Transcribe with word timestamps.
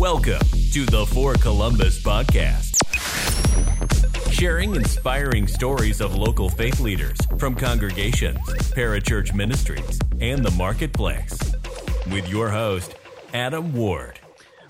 Welcome 0.00 0.40
to 0.72 0.86
the 0.86 1.04
For 1.12 1.34
Columbus 1.34 2.02
podcast. 2.02 2.72
Sharing 4.32 4.74
inspiring 4.74 5.46
stories 5.46 6.00
of 6.00 6.14
local 6.14 6.48
faith 6.48 6.80
leaders 6.80 7.18
from 7.36 7.54
congregations, 7.54 8.38
parachurch 8.72 9.34
ministries, 9.34 9.98
and 10.18 10.42
the 10.42 10.52
marketplace. 10.52 11.38
With 12.10 12.26
your 12.30 12.48
host, 12.48 12.94
Adam 13.34 13.74
Ward. 13.74 14.18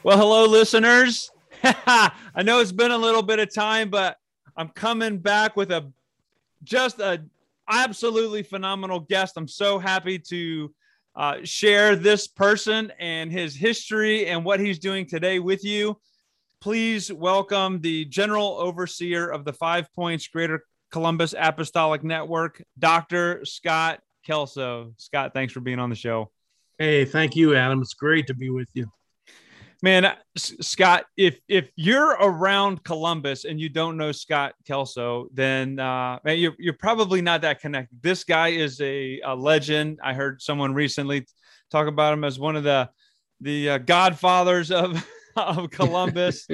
Well, 0.02 0.18
hello, 0.18 0.46
listeners. 0.46 1.30
I 1.62 2.42
know 2.42 2.58
it's 2.58 2.72
been 2.72 2.90
a 2.90 2.98
little 2.98 3.22
bit 3.22 3.38
of 3.38 3.54
time, 3.54 3.88
but 3.88 4.16
I'm 4.56 4.70
coming 4.70 5.18
back 5.18 5.56
with 5.56 5.70
a 5.70 5.92
just 6.64 6.98
a 6.98 7.22
absolutely 7.68 8.42
phenomenal 8.42 8.98
guest. 8.98 9.34
I'm 9.36 9.46
so 9.46 9.78
happy 9.78 10.18
to 10.18 10.74
uh, 11.14 11.38
share 11.44 11.96
this 11.96 12.26
person 12.26 12.92
and 12.98 13.30
his 13.30 13.54
history 13.54 14.26
and 14.26 14.44
what 14.44 14.60
he's 14.60 14.78
doing 14.78 15.06
today 15.06 15.38
with 15.38 15.64
you. 15.64 15.98
Please 16.60 17.12
welcome 17.12 17.80
the 17.80 18.04
General 18.06 18.56
Overseer 18.58 19.28
of 19.28 19.44
the 19.44 19.52
Five 19.52 19.92
Points 19.94 20.28
Greater 20.28 20.64
Columbus 20.90 21.34
Apostolic 21.38 22.04
Network, 22.04 22.62
Dr. 22.78 23.44
Scott 23.44 24.00
Kelso. 24.26 24.92
Scott, 24.98 25.32
thanks 25.32 25.52
for 25.52 25.60
being 25.60 25.78
on 25.78 25.90
the 25.90 25.96
show. 25.96 26.30
Hey, 26.78 27.04
thank 27.04 27.36
you, 27.36 27.54
Adam. 27.54 27.80
It's 27.80 27.94
great 27.94 28.26
to 28.26 28.34
be 28.34 28.50
with 28.50 28.68
you 28.74 28.90
man 29.82 30.12
scott 30.36 31.04
if 31.16 31.40
if 31.48 31.70
you're 31.76 32.10
around 32.10 32.82
columbus 32.84 33.44
and 33.44 33.60
you 33.60 33.68
don't 33.68 33.96
know 33.96 34.12
scott 34.12 34.54
kelso 34.66 35.28
then 35.32 35.78
uh 35.78 36.18
man, 36.24 36.38
you're, 36.38 36.54
you're 36.58 36.74
probably 36.74 37.22
not 37.22 37.42
that 37.42 37.60
connected. 37.60 37.98
This 38.02 38.24
guy 38.24 38.48
is 38.48 38.80
a, 38.80 39.20
a 39.24 39.34
legend. 39.34 40.00
I 40.02 40.12
heard 40.12 40.42
someone 40.42 40.74
recently 40.74 41.26
talk 41.70 41.86
about 41.86 42.12
him 42.12 42.24
as 42.24 42.38
one 42.38 42.56
of 42.56 42.64
the 42.64 42.90
the 43.40 43.70
uh, 43.70 43.78
godfathers 43.78 44.70
of 44.70 45.06
of 45.36 45.70
columbus. 45.70 46.46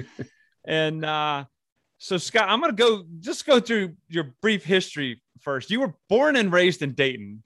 And 0.64 1.04
uh 1.04 1.44
so 1.98 2.18
scott 2.18 2.46
i'm 2.50 2.60
gonna 2.60 2.74
go 2.74 3.04
just 3.20 3.46
go 3.46 3.58
through 3.58 3.94
your 4.08 4.34
brief 4.42 4.64
history 4.64 5.22
first. 5.40 5.70
You 5.70 5.80
were 5.80 5.94
born 6.08 6.36
and 6.36 6.52
raised 6.52 6.82
in 6.82 6.92
dayton. 6.92 7.42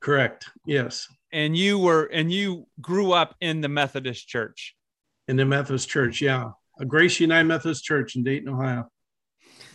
Correct. 0.00 0.50
Yes. 0.66 1.06
And 1.32 1.56
you 1.56 1.78
were 1.78 2.04
and 2.06 2.30
you 2.30 2.66
grew 2.80 3.12
up 3.12 3.36
in 3.40 3.60
the 3.60 3.68
methodist 3.68 4.28
church 4.28 4.74
in 5.28 5.36
the 5.36 5.44
Methodist 5.44 5.88
Church. 5.88 6.20
Yeah, 6.20 6.50
a 6.78 6.84
Grace 6.84 7.20
United 7.20 7.48
Methodist 7.48 7.84
Church 7.84 8.16
in 8.16 8.24
Dayton, 8.24 8.48
Ohio. 8.48 8.88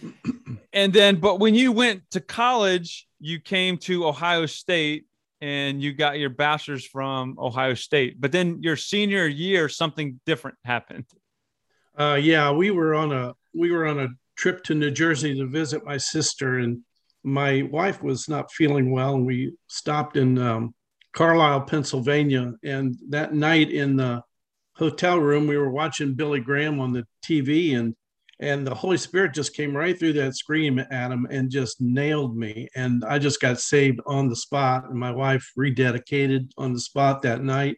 and 0.73 0.93
then, 0.93 1.17
but 1.17 1.39
when 1.39 1.55
you 1.55 1.71
went 1.71 2.03
to 2.11 2.21
college, 2.21 3.07
you 3.19 3.39
came 3.39 3.77
to 3.77 4.07
Ohio 4.07 4.45
State 4.45 5.05
and 5.41 5.81
you 5.81 5.93
got 5.93 6.19
your 6.19 6.29
bachelor's 6.29 6.85
from 6.85 7.35
Ohio 7.39 7.73
State. 7.73 8.19
But 8.19 8.31
then 8.31 8.61
your 8.61 8.75
senior 8.75 9.25
year, 9.25 9.69
something 9.69 10.19
different 10.25 10.57
happened. 10.63 11.05
Uh, 11.97 12.19
yeah, 12.21 12.51
we 12.51 12.71
were 12.71 12.95
on 12.95 13.11
a 13.11 13.33
we 13.53 13.71
were 13.71 13.85
on 13.85 13.99
a 13.99 14.07
trip 14.37 14.63
to 14.63 14.75
New 14.75 14.91
Jersey 14.91 15.35
to 15.37 15.45
visit 15.45 15.83
my 15.83 15.97
sister, 15.97 16.59
and 16.59 16.81
my 17.23 17.63
wife 17.63 18.01
was 18.01 18.29
not 18.29 18.51
feeling 18.51 18.91
well, 18.91 19.15
and 19.15 19.25
we 19.25 19.53
stopped 19.67 20.15
in 20.15 20.37
um, 20.37 20.73
Carlisle, 21.13 21.61
Pennsylvania. 21.61 22.53
And 22.63 22.97
that 23.09 23.33
night 23.33 23.71
in 23.71 23.97
the 23.97 24.21
hotel 24.79 25.19
room. 25.19 25.45
We 25.45 25.57
were 25.57 25.69
watching 25.69 26.15
Billy 26.15 26.39
Graham 26.39 26.79
on 26.79 26.93
the 26.93 27.05
TV, 27.23 27.77
and 27.77 27.95
and 28.39 28.65
the 28.65 28.73
Holy 28.73 28.97
Spirit 28.97 29.33
just 29.33 29.53
came 29.53 29.75
right 29.75 29.99
through 29.99 30.13
that 30.13 30.35
screen 30.35 30.79
at 30.79 31.11
him 31.11 31.27
and 31.29 31.51
just 31.51 31.81
nailed 31.81 32.37
me. 32.37 32.69
And 32.73 33.03
I 33.03 33.19
just 33.19 33.41
got 33.41 33.59
saved 33.59 33.99
on 34.05 34.29
the 34.29 34.35
spot. 34.35 34.85
And 34.89 34.97
my 34.97 35.11
wife 35.11 35.45
rededicated 35.57 36.49
on 36.57 36.71
the 36.71 36.79
spot 36.79 37.21
that 37.23 37.43
night 37.43 37.77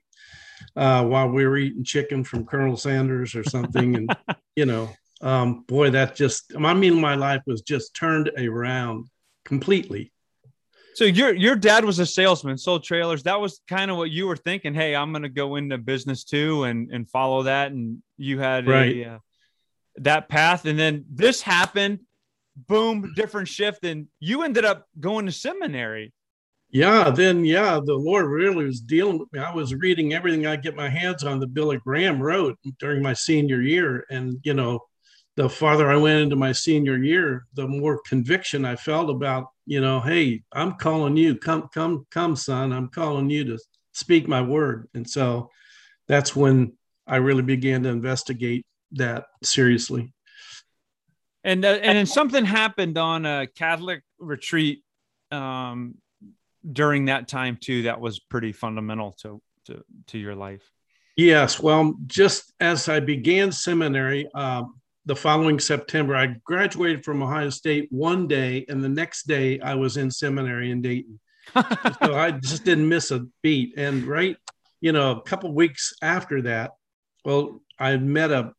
uh, 0.75 1.03
while 1.03 1.29
we 1.29 1.47
were 1.47 1.57
eating 1.57 1.83
chicken 1.83 2.23
from 2.23 2.45
Colonel 2.45 2.77
Sanders 2.77 3.33
or 3.33 3.43
something. 3.43 3.95
And 3.95 4.15
you 4.55 4.67
know, 4.67 4.89
um, 5.21 5.63
boy, 5.67 5.89
that 5.89 6.15
just 6.15 6.53
I 6.55 6.73
mean, 6.75 7.01
my 7.01 7.15
life 7.15 7.41
was 7.47 7.61
just 7.61 7.95
turned 7.95 8.29
around 8.37 9.07
completely. 9.45 10.11
So 10.93 11.05
your 11.05 11.33
your 11.33 11.55
dad 11.55 11.85
was 11.85 11.99
a 11.99 12.05
salesman, 12.05 12.57
sold 12.57 12.83
trailers. 12.83 13.23
That 13.23 13.39
was 13.39 13.61
kind 13.67 13.89
of 13.91 13.97
what 13.97 14.11
you 14.11 14.27
were 14.27 14.35
thinking. 14.35 14.73
Hey, 14.73 14.95
I'm 14.95 15.11
going 15.11 15.23
to 15.23 15.29
go 15.29 15.55
into 15.55 15.77
business 15.77 16.23
too, 16.23 16.63
and 16.63 16.91
and 16.91 17.09
follow 17.09 17.43
that. 17.43 17.71
And 17.71 18.01
you 18.17 18.39
had 18.39 18.67
right. 18.67 18.95
a, 18.97 19.05
uh, 19.05 19.19
that 19.97 20.29
path, 20.29 20.65
and 20.65 20.77
then 20.77 21.05
this 21.09 21.41
happened. 21.41 21.99
Boom, 22.67 23.13
different 23.15 23.47
shift, 23.47 23.85
and 23.85 24.07
you 24.19 24.43
ended 24.43 24.65
up 24.65 24.85
going 24.99 25.25
to 25.25 25.31
seminary. 25.31 26.13
Yeah, 26.69 27.09
then 27.09 27.43
yeah, 27.43 27.79
the 27.83 27.95
Lord 27.95 28.25
really 28.25 28.65
was 28.65 28.79
dealing 28.81 29.19
with 29.19 29.31
me. 29.33 29.39
I 29.39 29.53
was 29.53 29.73
reading 29.73 30.13
everything 30.13 30.45
I 30.45 30.55
get 30.55 30.75
my 30.75 30.89
hands 30.89 31.23
on 31.23 31.39
that 31.39 31.53
Billy 31.53 31.77
Graham 31.77 32.21
wrote 32.21 32.57
during 32.79 33.01
my 33.01 33.13
senior 33.13 33.61
year, 33.61 34.05
and 34.09 34.37
you 34.43 34.53
know, 34.53 34.79
the 35.37 35.49
farther 35.49 35.89
I 35.89 35.95
went 35.95 36.19
into 36.19 36.35
my 36.35 36.51
senior 36.51 36.97
year, 36.97 37.45
the 37.53 37.67
more 37.67 38.01
conviction 38.05 38.65
I 38.65 38.75
felt 38.75 39.09
about, 39.09 39.47
you 39.65 39.79
know, 39.79 39.99
hey, 40.01 40.43
I'm 40.51 40.73
calling 40.73 41.15
you, 41.15 41.35
come, 41.35 41.69
come, 41.73 42.05
come, 42.11 42.35
son, 42.35 42.73
I'm 42.73 42.89
calling 42.89 43.29
you 43.29 43.45
to 43.45 43.59
speak 43.93 44.27
my 44.27 44.41
word. 44.41 44.89
And 44.93 45.09
so 45.09 45.49
that's 46.07 46.35
when 46.35 46.73
I 47.07 47.17
really 47.17 47.43
began 47.43 47.83
to 47.83 47.89
investigate 47.89 48.65
that 48.93 49.25
seriously. 49.43 50.13
And 51.43 51.65
uh, 51.65 51.79
and 51.81 51.97
then 51.97 52.05
something 52.05 52.45
happened 52.45 52.97
on 52.97 53.25
a 53.25 53.47
Catholic 53.47 54.03
retreat 54.19 54.83
um, 55.31 55.95
during 56.71 57.05
that 57.05 57.27
time 57.27 57.57
too. 57.59 57.83
That 57.83 57.99
was 57.99 58.19
pretty 58.19 58.51
fundamental 58.51 59.13
to 59.21 59.41
to 59.65 59.83
to 60.07 60.19
your 60.19 60.35
life. 60.35 60.69
Yes, 61.17 61.59
well, 61.59 61.95
just 62.05 62.53
as 62.59 62.87
I 62.87 62.99
began 62.99 63.51
seminary, 63.51 64.31
um, 64.33 64.80
the 65.05 65.15
following 65.15 65.59
September. 65.59 66.15
I 66.15 66.35
graduated 66.43 67.03
from 67.03 67.23
Ohio 67.23 67.49
State 67.49 67.87
one 67.91 68.27
day, 68.27 68.65
and 68.69 68.83
the 68.83 68.89
next 68.89 69.27
day 69.27 69.59
I 69.59 69.75
was 69.75 69.97
in 69.97 70.11
seminary 70.11 70.71
in 70.71 70.81
Dayton. 70.81 71.19
so 71.55 72.15
I 72.15 72.31
just 72.31 72.63
didn't 72.63 72.87
miss 72.87 73.11
a 73.11 73.25
beat. 73.41 73.73
And 73.77 74.03
right, 74.05 74.37
you 74.79 74.91
know, 74.91 75.11
a 75.11 75.21
couple 75.23 75.53
weeks 75.53 75.93
after 76.01 76.43
that, 76.43 76.71
well, 77.25 77.61
I 77.79 77.97
met 77.97 78.31
a, 78.31 78.53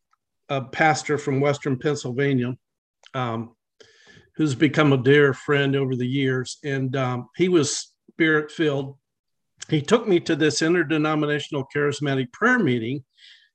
a 0.49 0.63
pastor 0.63 1.17
from 1.17 1.41
Western 1.41 1.79
Pennsylvania 1.79 2.57
um, 3.15 3.55
who's 4.37 4.55
become 4.55 4.93
a 4.93 5.03
dear 5.03 5.35
friend 5.35 5.77
over 5.77 5.95
the 5.95 6.07
years. 6.07 6.59
And 6.65 6.97
um, 6.97 7.29
he 7.37 7.49
was 7.49 7.93
spirit 8.11 8.51
filled. 8.51 8.97
He 9.69 9.81
took 9.81 10.09
me 10.09 10.21
to 10.21 10.35
this 10.35 10.61
interdenominational 10.61 11.69
charismatic 11.75 12.33
prayer 12.33 12.59
meeting 12.59 13.05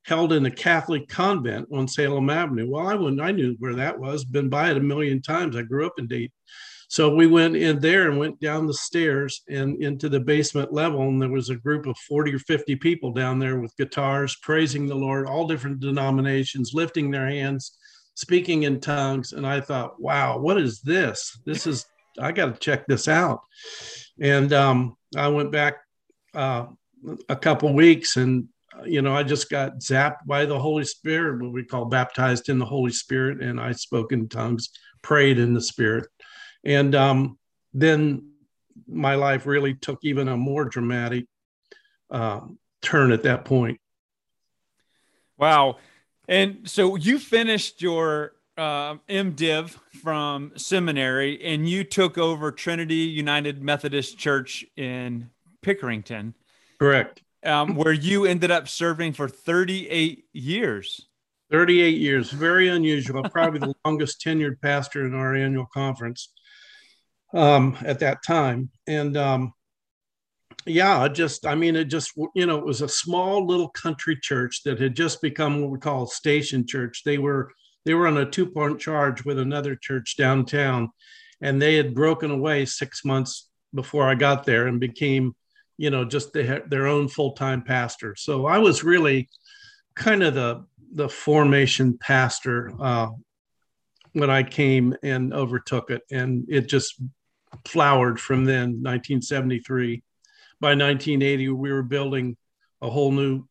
held 0.07 0.31
in 0.31 0.45
a 0.45 0.51
Catholic 0.51 1.09
convent 1.09 1.67
on 1.71 1.87
Salem 1.87 2.29
Avenue. 2.29 2.69
Well, 2.69 2.87
I 2.87 2.95
wouldn't, 2.95 3.21
I 3.21 3.31
knew 3.31 3.55
where 3.59 3.75
that 3.75 3.99
was, 3.99 4.23
been 4.23 4.47
by 4.47 4.71
it 4.71 4.77
a 4.77 4.81
million 4.81 5.21
times. 5.21 5.57
I 5.57 5.63
grew 5.63 5.85
up 5.85 5.99
in 5.99 6.07
Dayton. 6.07 6.31
So 6.87 7.13
we 7.13 7.27
went 7.27 7.57
in 7.57 7.79
there 7.79 8.09
and 8.09 8.17
went 8.17 8.39
down 8.39 8.65
the 8.65 8.73
stairs 8.73 9.41
and 9.49 9.83
into 9.83 10.07
the 10.07 10.21
basement 10.21 10.71
level. 10.71 11.01
And 11.01 11.21
there 11.21 11.27
was 11.27 11.49
a 11.49 11.55
group 11.55 11.85
of 11.85 11.97
40 11.97 12.35
or 12.35 12.39
50 12.39 12.77
people 12.77 13.11
down 13.11 13.37
there 13.37 13.59
with 13.59 13.75
guitars, 13.75 14.37
praising 14.41 14.87
the 14.87 14.95
Lord, 14.95 15.27
all 15.27 15.45
different 15.45 15.81
denominations, 15.81 16.71
lifting 16.73 17.11
their 17.11 17.27
hands, 17.27 17.77
speaking 18.15 18.63
in 18.63 18.79
tongues. 18.79 19.33
And 19.33 19.45
I 19.45 19.59
thought, 19.59 20.01
wow, 20.01 20.37
what 20.39 20.57
is 20.57 20.79
this? 20.79 21.37
This 21.45 21.67
is, 21.67 21.85
I 22.17 22.31
got 22.31 22.53
to 22.53 22.59
check 22.59 22.87
this 22.87 23.09
out. 23.09 23.41
And 24.21 24.53
um, 24.53 24.95
I 25.17 25.27
went 25.27 25.51
back 25.51 25.75
uh, 26.33 26.67
a 27.27 27.35
couple 27.35 27.73
weeks 27.73 28.15
and 28.15 28.47
you 28.85 29.01
know, 29.01 29.15
I 29.15 29.23
just 29.23 29.49
got 29.49 29.79
zapped 29.79 30.25
by 30.25 30.45
the 30.45 30.59
Holy 30.59 30.83
Spirit, 30.83 31.41
what 31.41 31.51
we 31.51 31.63
call 31.63 31.85
baptized 31.85 32.49
in 32.49 32.59
the 32.59 32.65
Holy 32.65 32.91
Spirit, 32.91 33.41
and 33.41 33.59
I 33.59 33.71
spoke 33.71 34.11
in 34.11 34.29
tongues, 34.29 34.69
prayed 35.01 35.39
in 35.39 35.53
the 35.53 35.61
Spirit, 35.61 36.07
and 36.63 36.93
um, 36.95 37.37
then 37.73 38.31
my 38.87 39.15
life 39.15 39.45
really 39.45 39.73
took 39.73 39.99
even 40.03 40.27
a 40.27 40.37
more 40.37 40.65
dramatic 40.65 41.25
uh, 42.11 42.41
turn 42.81 43.11
at 43.11 43.23
that 43.23 43.45
point. 43.45 43.79
Wow! 45.37 45.77
And 46.27 46.69
so 46.69 46.95
you 46.95 47.19
finished 47.19 47.81
your 47.81 48.33
uh, 48.57 48.95
MDiv 49.07 49.77
from 50.01 50.51
seminary, 50.55 51.43
and 51.43 51.69
you 51.69 51.83
took 51.83 52.17
over 52.17 52.51
Trinity 52.51 52.95
United 52.95 53.61
Methodist 53.61 54.17
Church 54.17 54.65
in 54.75 55.29
Pickerington. 55.63 56.33
Correct 56.79 57.21
um, 57.47 57.75
where 57.75 57.93
you 57.93 58.25
ended 58.25 58.51
up 58.51 58.67
serving 58.67 59.13
for 59.13 59.27
38 59.27 60.25
years. 60.33 61.07
38 61.49 61.97
years, 61.97 62.29
very 62.29 62.67
unusual. 62.67 63.23
Probably 63.23 63.59
the 63.59 63.73
longest 63.85 64.21
tenured 64.21 64.61
pastor 64.61 65.05
in 65.05 65.13
our 65.13 65.33
annual 65.33 65.65
conference 65.73 66.33
um, 67.33 67.77
at 67.85 67.99
that 67.99 68.21
time. 68.21 68.69
And 68.85 69.15
um, 69.15 69.53
yeah, 70.65 71.07
just, 71.07 71.45
I 71.45 71.55
mean, 71.55 71.77
it 71.77 71.85
just, 71.85 72.11
you 72.35 72.45
know, 72.45 72.57
it 72.57 72.65
was 72.65 72.81
a 72.81 72.89
small 72.89 73.47
little 73.47 73.69
country 73.69 74.17
church 74.21 74.63
that 74.63 74.81
had 74.81 74.95
just 74.95 75.21
become 75.21 75.61
what 75.61 75.71
we 75.71 75.79
call 75.79 76.03
a 76.03 76.07
station 76.07 76.67
church. 76.67 77.03
They 77.05 77.17
were, 77.17 77.51
they 77.85 77.93
were 77.93 78.07
on 78.07 78.17
a 78.17 78.29
two 78.29 78.47
point 78.47 78.81
charge 78.81 79.23
with 79.23 79.39
another 79.39 79.77
church 79.77 80.17
downtown, 80.17 80.89
and 81.39 81.61
they 81.61 81.75
had 81.75 81.95
broken 81.95 82.29
away 82.29 82.65
six 82.65 83.05
months 83.05 83.47
before 83.73 84.03
I 84.09 84.15
got 84.15 84.45
there 84.45 84.67
and 84.67 84.81
became 84.81 85.33
you 85.77 85.89
know, 85.89 86.03
just 86.03 86.33
they 86.33 86.45
had 86.45 86.69
their 86.69 86.87
own 86.87 87.07
full 87.07 87.33
time 87.33 87.61
pastor. 87.61 88.15
So 88.15 88.47
I 88.47 88.57
was 88.57 88.83
really 88.83 89.29
kind 89.95 90.23
of 90.23 90.33
the 90.33 90.65
the 90.93 91.09
formation 91.09 91.97
pastor 91.97 92.71
uh, 92.79 93.07
when 94.13 94.29
I 94.29 94.43
came 94.43 94.95
and 95.03 95.33
overtook 95.33 95.91
it, 95.91 96.01
and 96.11 96.45
it 96.49 96.67
just 96.67 97.01
flowered 97.65 98.19
from 98.19 98.45
then. 98.45 98.81
1973. 98.81 100.03
By 100.59 100.69
1980, 100.69 101.49
we 101.49 101.71
were 101.71 101.83
building 101.83 102.35
a 102.81 102.89
whole 102.89 103.11
new, 103.11 103.43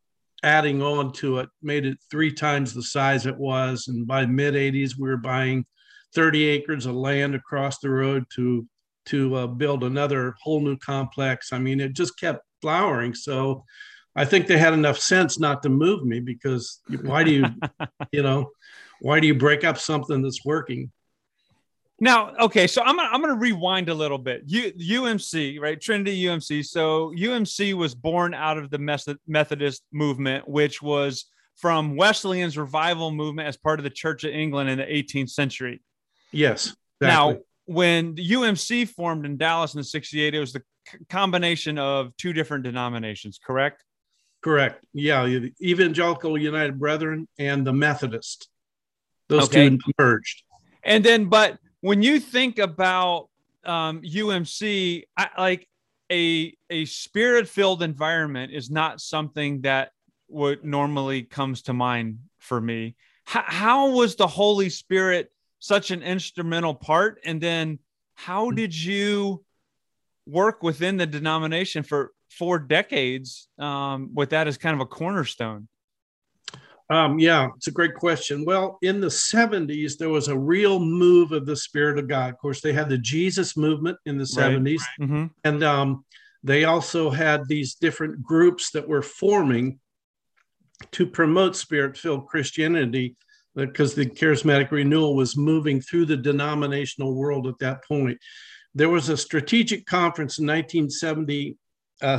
adding 0.43 0.83
on 0.83 1.13
to 1.15 1.39
it, 1.39 1.49
made 1.63 1.87
it 1.87 1.99
three 2.11 2.33
times 2.33 2.75
the 2.75 2.83
size 2.83 3.27
it 3.27 3.37
was, 3.37 3.87
and 3.87 4.07
by 4.07 4.27
mid 4.27 4.55
80s, 4.55 4.99
we 4.99 5.09
were 5.09 5.17
buying 5.17 5.65
30 6.15 6.45
acres 6.47 6.87
of 6.87 6.95
land 6.95 7.35
across 7.35 7.79
the 7.79 7.91
road 7.91 8.25
to 8.35 8.67
to 9.07 9.35
uh, 9.35 9.47
build 9.47 9.85
another 9.85 10.35
whole 10.43 10.61
new 10.61 10.77
complex. 10.77 11.53
I 11.53 11.59
mean, 11.59 11.81
it 11.81 11.95
just 11.95 12.19
kept 12.19 12.45
flowering. 12.61 13.15
So 13.15 13.65
I 14.15 14.25
think 14.25 14.47
they 14.47 14.59
had 14.59 14.73
enough 14.73 14.99
sense 14.99 15.39
not 15.39 15.63
to 15.63 15.69
move 15.69 16.05
me 16.05 16.21
because 16.21 16.81
why 17.03 17.25
do 17.25 17.33
you, 17.33 17.45
you 18.13 18.23
know, 18.23 18.51
why 19.01 19.21
do 19.21 19.27
you 19.27 19.35
break 19.35 19.65
up 19.65 19.79
something 19.79 20.23
that's 20.23 20.45
working? 20.45 20.91
Now, 21.99 22.35
okay, 22.39 22.67
so 22.67 22.83
I'm 22.83 22.97
gonna, 22.97 23.09
I'm 23.11 23.23
going 23.23 23.33
to 23.33 23.41
rewind 23.41 23.89
a 23.89 23.95
little 23.95 24.19
bit. 24.19 24.43
U, 24.47 24.71
UMC, 24.73 25.59
right? 25.61 25.81
Trinity 25.81 26.25
UMC. 26.25 26.65
So 26.65 27.11
UMC 27.17 27.73
was 27.73 27.95
born 27.95 28.35
out 28.35 28.59
of 28.59 28.71
the 28.71 28.79
Methodist 29.27 29.83
movement, 29.93 30.47
which 30.47 30.83
was 30.83 31.25
from 31.57 31.97
Wesleyan's 31.97 32.59
revival 32.59 33.11
movement 33.11 33.49
as 33.49 33.57
part 33.57 33.81
of 33.81 33.85
the 33.85 33.91
Church 33.91 34.25
of 34.25 34.33
England 34.33 34.69
in 34.69 34.79
the 34.79 34.85
18th 34.85 35.31
century. 35.31 35.83
Yes. 36.33 36.77
Exactly. 37.01 37.35
Now, 37.35 37.39
when 37.67 38.15
the 38.15 38.31
UMC 38.31 38.89
formed 38.89 39.27
in 39.27 39.37
Dallas 39.37 39.75
in 39.75 39.79
the 39.79 39.85
68, 39.85 40.35
it 40.35 40.41
was 40.41 40.53
the 40.53 40.63
combination 41.09 41.79
of 41.79 42.17
two 42.17 42.33
different 42.33 42.65
denominations, 42.65 43.39
correct? 43.45 43.85
Correct. 44.43 44.85
Yeah, 44.95 45.25
the 45.25 45.53
Evangelical 45.61 46.39
United 46.39 46.79
Brethren 46.79 47.29
and 47.39 47.67
the 47.67 47.73
Methodist. 47.73 48.49
Those 49.29 49.45
okay. 49.45 49.71
two 49.71 49.79
merged. 49.99 50.43
And 50.85 51.05
then, 51.05 51.27
but 51.27 51.59
when 51.81 52.03
you 52.03 52.21
think 52.21 52.59
about 52.61 53.29
um, 53.65 54.03
UMC, 54.03 55.03
I, 55.17 55.29
like 55.37 55.69
a 56.13 56.55
a 56.71 56.85
spirit 56.85 57.49
filled 57.49 57.83
environment 57.83 58.53
is 58.53 58.71
not 58.71 59.01
something 59.01 59.63
that 59.63 59.91
would 60.29 60.65
normally 60.65 61.23
comes 61.23 61.63
to 61.63 61.73
mind 61.73 62.19
for 62.39 62.61
me. 62.61 62.95
H- 63.29 63.43
how 63.47 63.91
was 63.91 64.15
the 64.15 64.29
Holy 64.29 64.71
Spirit 64.71 65.33
such 65.59 65.91
an 65.91 66.03
instrumental 66.03 66.75
part? 66.75 67.21
And 67.25 67.41
then, 67.41 67.79
how 68.15 68.51
did 68.51 68.75
you 68.75 69.45
work 70.27 70.63
within 70.63 70.97
the 70.97 71.07
denomination 71.07 71.83
for 71.83 72.13
four 72.31 72.59
decades 72.59 73.49
um, 73.59 74.11
with 74.15 74.31
that 74.31 74.49
as 74.49 74.59
kind 74.59 74.75
of 74.75 74.81
a 74.81 74.87
cornerstone? 74.87 75.69
Um, 76.89 77.19
yeah, 77.19 77.49
it's 77.57 77.67
a 77.67 77.73
great 77.73 77.95
question. 77.95 78.45
Well, 78.45 78.79
in 78.81 79.01
the 79.01 79.09
70s, 79.09 79.99
there 79.99 80.09
was 80.09 80.29
a 80.29 80.39
real 80.39 80.79
move 80.79 81.33
of 81.33 81.45
the 81.45 81.57
Spirit 81.57 81.99
of 81.99 82.09
God. 82.09 82.31
Of 82.31 82.39
course, 82.39 82.61
they 82.61 82.73
had 82.73 82.89
the 82.89 82.99
Jesus 82.99 83.57
movement 83.57 83.99
in 84.07 84.19
the 84.19 84.25
70s, 84.25 84.79
right. 84.79 85.09
mm-hmm. 85.09 85.27
and 85.43 85.65
um, 85.65 86.05
they 86.45 86.65
also 86.65 87.11
had 87.11 87.49
these 87.49 87.75
different 87.75 88.23
groups 88.23 88.71
that 88.71 88.87
were 88.87 89.03
forming 89.03 89.81
to 90.93 91.07
promote 91.07 91.57
spirit 91.57 91.97
filled 91.97 92.27
Christianity 92.27 93.17
because 93.57 93.95
the 93.95 94.07
charismatic 94.07 94.71
renewal 94.71 95.17
was 95.17 95.37
moving 95.37 95.81
through 95.81 96.07
the 96.07 96.17
denominational 96.17 97.15
world 97.15 97.47
at 97.47 97.59
that 97.59 97.85
point. 97.85 98.19
There 98.75 98.91
was 98.91 99.09
a 99.09 99.17
strategic 99.17 99.87
conference 99.87 100.39
in 100.39 100.47
1977 100.47 101.57
uh, 102.03 102.19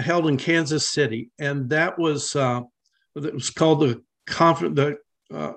held 0.00 0.26
in 0.26 0.36
Kansas 0.36 0.88
City, 0.88 1.30
and 1.38 1.70
that 1.70 1.96
was 1.98 2.34
uh, 2.34 2.62
it 3.14 3.32
was 3.32 3.50
called 3.50 3.80
the 3.80 4.02
conference, 4.26 4.76
the 4.76 4.96
uh, 5.32 5.52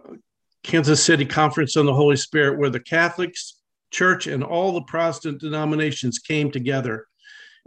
Kansas 0.64 1.04
City 1.04 1.26
Conference 1.26 1.76
on 1.76 1.88
the 1.88 1.94
Holy 1.94 2.16
Spirit, 2.16 2.60
where 2.60 2.70
the 2.70 2.80
Catholics, 2.80 3.60
Church, 3.90 4.28
and 4.28 4.44
all 4.44 4.74
the 4.74 4.84
Protestant 4.84 5.42
denominations 5.42 6.20
came 6.20 6.52
together. 6.52 7.08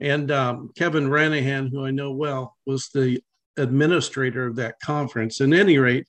And 0.00 0.30
um, 0.30 0.70
Kevin 0.76 1.10
Ranaghan, 1.10 1.66
who 1.68 1.84
I 1.84 1.90
know 1.90 2.12
well, 2.12 2.56
was 2.66 2.88
the 2.94 3.20
administrator 3.56 4.46
of 4.46 4.56
that 4.56 4.78
conference. 4.80 5.40
At 5.40 5.52
any 5.52 5.78
rate, 5.78 6.06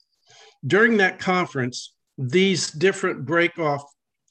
during 0.65 0.97
that 0.97 1.19
conference, 1.19 1.93
these 2.17 2.71
different 2.71 3.25
break-off 3.25 3.83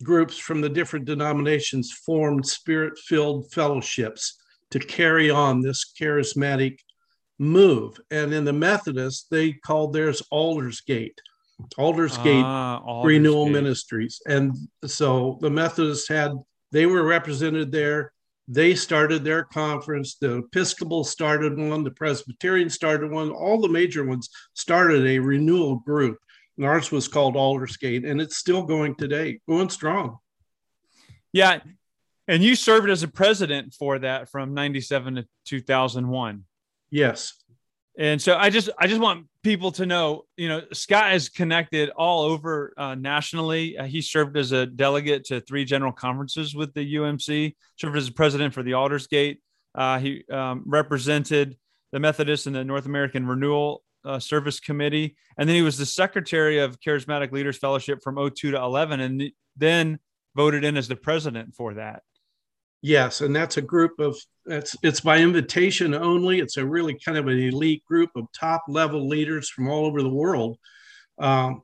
groups 0.03 0.37
from 0.39 0.61
the 0.61 0.69
different 0.69 1.05
denominations 1.05 1.93
formed 1.93 2.47
spirit-filled 2.47 3.53
fellowships 3.53 4.41
to 4.71 4.79
carry 4.79 5.31
on 5.31 5.61
this 5.61 5.93
charismatic 5.99 6.79
move. 7.39 8.01
And 8.11 8.33
in 8.33 8.45
the 8.45 8.53
Methodists, 8.53 9.27
they 9.31 9.53
called 9.53 9.93
theirs 9.93 10.23
Aldersgate, 10.33 11.19
Aldersgate 11.79 12.43
ah, 12.45 12.81
Aldersgate. 12.85 13.07
Renewal 13.07 13.49
Ministries. 13.49 14.21
And 14.27 14.55
so 14.85 15.39
the 15.41 15.51
Methodists 15.51 16.09
had, 16.09 16.33
they 16.73 16.87
were 16.87 17.05
represented 17.05 17.71
there. 17.71 18.13
They 18.49 18.75
started 18.75 19.25
their 19.25 19.45
conference. 19.45 20.17
The 20.17 20.39
Episcopal 20.39 21.05
started 21.05 21.57
one. 21.57 21.85
The 21.85 21.91
Presbyterian 21.93 22.69
started 22.69 23.11
one. 23.11 23.31
All 23.31 23.61
the 23.61 23.69
major 23.69 24.05
ones 24.05 24.29
started 24.55 25.07
a 25.07 25.19
renewal 25.19 25.77
group. 25.77 26.19
Ours 26.63 26.93
was 26.93 27.09
called 27.09 27.37
Aldersgate, 27.37 28.05
and 28.05 28.21
it's 28.21 28.37
still 28.37 28.63
going 28.63 28.95
today, 28.95 29.41
going 29.49 29.71
strong. 29.71 30.19
Yeah. 31.33 31.61
And 32.29 32.43
you 32.43 32.55
served 32.55 32.89
as 32.89 33.03
a 33.03 33.09
president 33.09 33.75
for 33.75 33.99
that 33.99 34.31
from 34.31 34.55
97 34.55 35.17
to 35.17 35.27
2001. 35.47 36.45
Yes. 36.91 37.35
And 37.97 38.21
so 38.21 38.37
I 38.37 38.51
just 38.51 38.71
I 38.79 38.87
just 38.89 39.01
want 39.01 39.27
people 39.43 39.71
to 39.73 39.87
know, 39.87 40.25
you 40.37 40.49
know, 40.49 40.63
Scott 40.73 41.15
is 41.15 41.29
connected 41.29 41.91
all 41.91 42.23
over 42.23 42.73
uh, 42.77 42.95
nationally. 42.97 43.79
Uh, 43.79 43.85
he 43.85 44.01
served 44.01 44.37
as 44.37 44.51
a 44.53 44.67
delegate 44.67 45.25
to 45.27 45.41
three 45.41 45.65
general 45.65 45.93
conferences 45.93 46.57
with 46.57 46.75
the 46.75 46.95
UMC. 46.95 47.55
Served 47.77 47.97
as 47.97 48.09
a 48.09 48.13
president 48.13 48.53
for 48.53 48.65
the 48.65 48.75
Aldersgate. 48.75 49.41
Uh, 49.75 49.99
he 49.99 50.25
um, 50.31 50.63
represented 50.67 51.57
the 51.93 52.01
Methodist 52.01 52.47
and 52.47 52.57
the 52.57 52.65
North 52.65 52.87
American 52.87 53.27
Renewal 53.27 53.84
uh, 54.05 54.19
Service 54.19 54.61
Committee, 54.61 55.17
and 55.39 55.49
then 55.49 55.57
he 55.57 55.63
was 55.63 55.79
the 55.79 55.87
secretary 55.87 56.59
of 56.59 56.81
Charismatic 56.81 57.33
Leaders 57.33 57.59
Fellowship 57.59 58.03
from 58.03 58.17
02 58.17 58.53
to 58.53 58.57
11, 58.57 59.01
and 59.01 59.31
then 59.57 59.99
voted 60.35 60.65
in 60.65 60.77
as 60.77 60.89
the 60.89 60.97
president 60.97 61.55
for 61.55 61.75
that. 61.75 62.03
Yes, 62.83 63.23
and 63.23 63.35
that's 63.35 63.57
a 63.57 63.63
group 63.63 63.99
of 63.99 64.15
it's 64.47 64.77
it's 64.83 65.01
by 65.01 65.19
invitation 65.19 65.95
only. 65.95 66.41
It's 66.41 66.59
a 66.59 66.67
really 66.67 66.99
kind 67.03 67.17
of 67.17 67.29
an 67.29 67.39
elite 67.39 67.83
group 67.87 68.11
of 68.15 68.27
top 68.39 68.65
level 68.69 69.09
leaders 69.09 69.49
from 69.49 69.69
all 69.69 69.87
over 69.87 70.03
the 70.03 70.09
world, 70.11 70.59
um, 71.19 71.63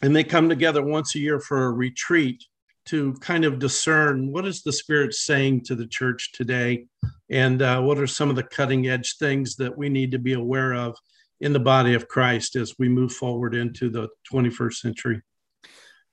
and 0.00 0.16
they 0.16 0.24
come 0.24 0.48
together 0.48 0.82
once 0.82 1.14
a 1.14 1.18
year 1.18 1.38
for 1.38 1.64
a 1.64 1.72
retreat 1.72 2.42
to 2.86 3.12
kind 3.20 3.44
of 3.44 3.58
discern 3.58 4.32
what 4.32 4.46
is 4.46 4.62
the 4.62 4.72
Spirit 4.72 5.12
saying 5.12 5.64
to 5.64 5.74
the 5.74 5.86
church 5.86 6.32
today, 6.32 6.86
and 7.28 7.60
uh, 7.60 7.82
what 7.82 7.98
are 7.98 8.06
some 8.06 8.30
of 8.30 8.36
the 8.36 8.42
cutting 8.42 8.88
edge 8.88 9.18
things 9.18 9.56
that 9.56 9.76
we 9.76 9.90
need 9.90 10.10
to 10.12 10.18
be 10.18 10.32
aware 10.32 10.72
of 10.72 10.96
in 11.42 11.52
the 11.52 11.60
body 11.60 11.94
of 11.94 12.06
Christ 12.06 12.54
as 12.54 12.74
we 12.78 12.88
move 12.88 13.12
forward 13.12 13.54
into 13.54 13.90
the 13.90 14.08
21st 14.32 14.74
century. 14.74 15.20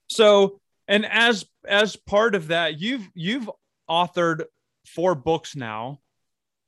So, 0.08 0.60
and 0.88 1.06
as 1.06 1.46
as 1.66 1.94
part 1.94 2.34
of 2.34 2.48
that, 2.48 2.80
you've 2.80 3.08
you've 3.14 3.48
authored 3.88 4.44
four 4.86 5.14
books 5.14 5.54
now, 5.54 6.00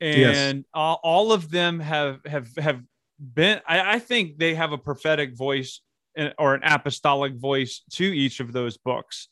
and 0.00 0.58
yes. 0.58 0.64
all, 0.72 1.00
all 1.02 1.32
of 1.32 1.50
them 1.50 1.80
have 1.80 2.20
have 2.24 2.56
have 2.56 2.82
been. 3.18 3.60
I, 3.66 3.94
I 3.94 3.98
think 3.98 4.38
they 4.38 4.54
have 4.54 4.70
a 4.70 4.78
prophetic 4.78 5.36
voice 5.36 5.80
or 6.38 6.54
an 6.54 6.62
apostolic 6.62 7.34
voice 7.34 7.82
to 7.94 8.04
each 8.04 8.38
of 8.38 8.52
those 8.52 8.76
books. 8.76 9.28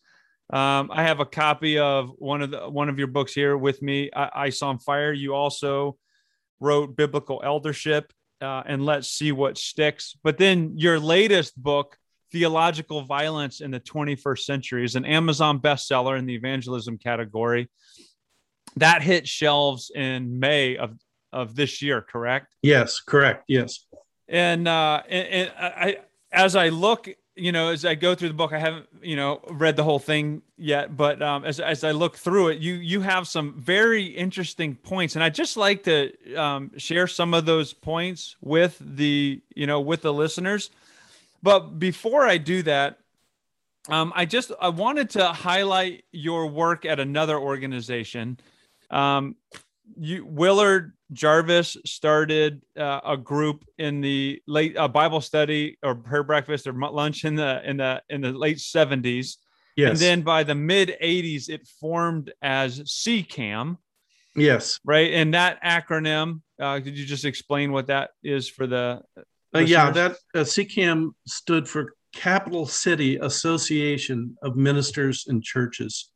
Um, 0.52 0.90
I 0.92 1.04
have 1.04 1.20
a 1.20 1.26
copy 1.26 1.78
of 1.78 2.10
one 2.18 2.42
of 2.42 2.50
the 2.50 2.68
one 2.68 2.88
of 2.88 2.98
your 2.98 3.06
books 3.06 3.32
here 3.32 3.56
with 3.56 3.80
me, 3.80 4.10
Ice 4.12 4.60
on 4.60 4.80
Fire. 4.80 5.12
You 5.12 5.34
also 5.36 5.96
wrote 6.58 6.96
Biblical 6.96 7.42
Eldership 7.44 8.12
uh, 8.40 8.62
and 8.66 8.84
Let's 8.84 9.08
See 9.08 9.32
What 9.32 9.58
Sticks. 9.58 10.16
But 10.22 10.38
then 10.38 10.74
your 10.76 10.98
latest 10.98 11.60
book, 11.60 11.96
Theological 12.32 13.02
Violence 13.02 13.60
in 13.60 13.70
the 13.70 13.80
21st 13.80 14.40
Century, 14.40 14.84
is 14.84 14.96
an 14.96 15.04
Amazon 15.04 15.60
bestseller 15.60 16.18
in 16.18 16.26
the 16.26 16.34
evangelism 16.34 16.98
category 16.98 17.68
that 18.76 19.02
hit 19.02 19.26
shelves 19.26 19.90
in 19.94 20.38
May 20.38 20.76
of 20.76 20.96
of 21.32 21.54
this 21.54 21.80
year, 21.80 22.02
correct? 22.02 22.56
Yes, 22.62 23.00
correct. 23.00 23.44
Yes. 23.46 23.86
And 24.28 24.66
uh, 24.66 25.02
and, 25.08 25.28
and 25.28 25.52
I, 25.58 25.98
as 26.32 26.56
I 26.56 26.68
look, 26.68 27.08
you 27.36 27.52
know, 27.52 27.68
as 27.70 27.84
I 27.84 27.94
go 27.94 28.14
through 28.14 28.28
the 28.28 28.34
book, 28.34 28.52
I 28.52 28.58
haven't, 28.58 28.86
you 29.02 29.16
know, 29.16 29.40
read 29.50 29.76
the 29.76 29.84
whole 29.84 29.98
thing 29.98 30.42
yet, 30.56 30.96
but 30.96 31.22
um, 31.22 31.44
as 31.44 31.60
as 31.60 31.84
I 31.84 31.92
look 31.92 32.16
through 32.16 32.48
it, 32.48 32.58
you 32.58 32.74
you 32.74 33.00
have 33.00 33.28
some 33.28 33.54
very 33.58 34.04
interesting 34.04 34.74
points, 34.74 35.14
and 35.14 35.24
I 35.24 35.30
just 35.30 35.56
like 35.56 35.84
to 35.84 36.12
um, 36.34 36.72
share 36.76 37.06
some 37.06 37.32
of 37.32 37.46
those 37.46 37.72
points 37.72 38.36
with 38.40 38.76
the, 38.80 39.40
you 39.54 39.66
know, 39.66 39.80
with 39.80 40.02
the 40.02 40.12
listeners. 40.12 40.70
But 41.42 41.78
before 41.78 42.26
I 42.26 42.36
do 42.36 42.62
that, 42.64 42.98
um, 43.88 44.12
I 44.14 44.26
just 44.26 44.52
I 44.60 44.68
wanted 44.68 45.10
to 45.10 45.28
highlight 45.28 46.04
your 46.12 46.46
work 46.46 46.84
at 46.84 47.00
another 47.00 47.38
organization 47.38 48.38
um, 48.90 49.36
you 49.96 50.24
Willard 50.24 50.92
Jarvis 51.12 51.76
started 51.84 52.62
uh, 52.76 53.00
a 53.04 53.16
group 53.16 53.64
in 53.78 54.00
the 54.00 54.40
late 54.46 54.76
uh, 54.76 54.88
Bible 54.88 55.20
study 55.20 55.78
or 55.82 55.94
prayer 55.94 56.22
breakfast 56.22 56.66
or 56.66 56.72
lunch 56.72 57.24
in 57.24 57.34
the 57.34 57.60
in 57.68 57.78
the 57.78 58.02
in 58.08 58.20
the 58.20 58.32
late 58.32 58.58
70s. 58.58 59.36
Yes. 59.76 59.90
And 59.90 59.98
then 59.98 60.22
by 60.22 60.42
the 60.44 60.54
mid 60.54 60.96
80s, 61.02 61.48
it 61.48 61.66
formed 61.80 62.32
as 62.42 62.80
CCAM. 62.80 63.78
Yes. 64.36 64.78
Right. 64.84 65.12
And 65.12 65.34
that 65.34 65.62
acronym, 65.62 66.42
uh, 66.60 66.80
could 66.80 66.96
you 66.96 67.06
just 67.06 67.24
explain 67.24 67.72
what 67.72 67.88
that 67.88 68.10
is 68.22 68.48
for 68.48 68.66
the? 68.66 69.02
Uh, 69.52 69.58
yeah, 69.60 69.90
that 69.90 70.12
uh, 70.34 70.40
CCAM 70.40 71.10
stood 71.26 71.68
for 71.68 71.94
Capital 72.12 72.66
City 72.66 73.16
Association 73.16 74.36
of 74.42 74.56
Ministers 74.56 75.26
and 75.26 75.42
Churches. 75.42 76.10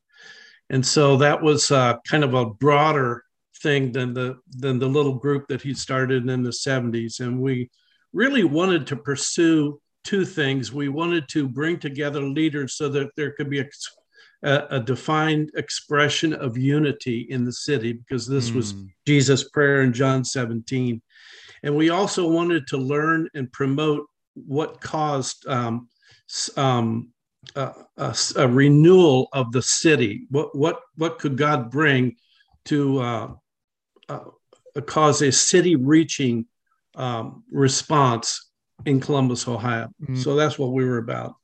And 0.70 0.84
so 0.84 1.16
that 1.18 1.42
was 1.42 1.70
uh, 1.70 1.96
kind 2.08 2.24
of 2.24 2.34
a 2.34 2.46
broader 2.46 3.23
thing 3.64 3.90
than 3.90 4.14
the 4.14 4.36
than 4.50 4.78
the 4.78 4.86
little 4.96 5.14
group 5.14 5.48
that 5.48 5.62
he 5.62 5.74
started 5.74 6.28
in 6.28 6.42
the 6.44 6.50
70s. 6.50 7.18
And 7.18 7.40
we 7.40 7.70
really 8.12 8.44
wanted 8.44 8.86
to 8.88 8.96
pursue 8.96 9.80
two 10.04 10.24
things. 10.24 10.72
We 10.72 10.88
wanted 10.88 11.28
to 11.30 11.48
bring 11.48 11.80
together 11.80 12.22
leaders 12.22 12.76
so 12.76 12.88
that 12.90 13.08
there 13.16 13.32
could 13.32 13.50
be 13.50 13.60
a, 13.60 14.66
a, 14.70 14.78
defined 14.78 15.50
expression 15.56 16.34
of 16.34 16.58
unity 16.58 17.26
in 17.30 17.44
the 17.44 17.52
city, 17.52 17.94
because 17.94 18.26
this 18.26 18.50
mm. 18.50 18.56
was 18.56 18.72
hmm. 18.72 18.84
Jesus' 19.06 19.48
prayer 19.48 19.80
in 19.80 19.94
John 19.94 20.22
17. 20.22 21.00
And 21.62 21.74
we 21.74 21.88
also 21.88 22.30
wanted 22.30 22.66
to 22.68 22.76
learn 22.76 23.28
and 23.34 23.50
promote 23.50 24.04
what 24.34 24.82
caused 24.82 25.48
um, 25.48 25.88
um, 26.56 27.08
a, 27.56 27.72
a, 27.96 28.14
a, 28.36 28.46
renewal 28.46 29.28
of 29.32 29.50
the 29.52 29.62
city. 29.62 30.26
What 30.30 30.54
what 30.54 30.80
what 30.96 31.18
could 31.18 31.38
God 31.38 31.70
bring 31.70 32.16
to 32.66 33.00
uh, 33.00 33.04
uh, 33.04 33.28
cause 34.86 35.22
a 35.22 35.32
city 35.32 35.76
reaching 35.76 36.46
um, 36.94 37.44
response 37.50 38.50
in 38.84 39.00
Columbus, 39.00 39.46
Ohio? 39.48 39.90
Mm-hmm. 40.02 40.16
So 40.16 40.36
that's 40.36 40.58
what 40.58 40.72
we 40.72 40.84
were 40.84 40.98
about. 40.98 41.34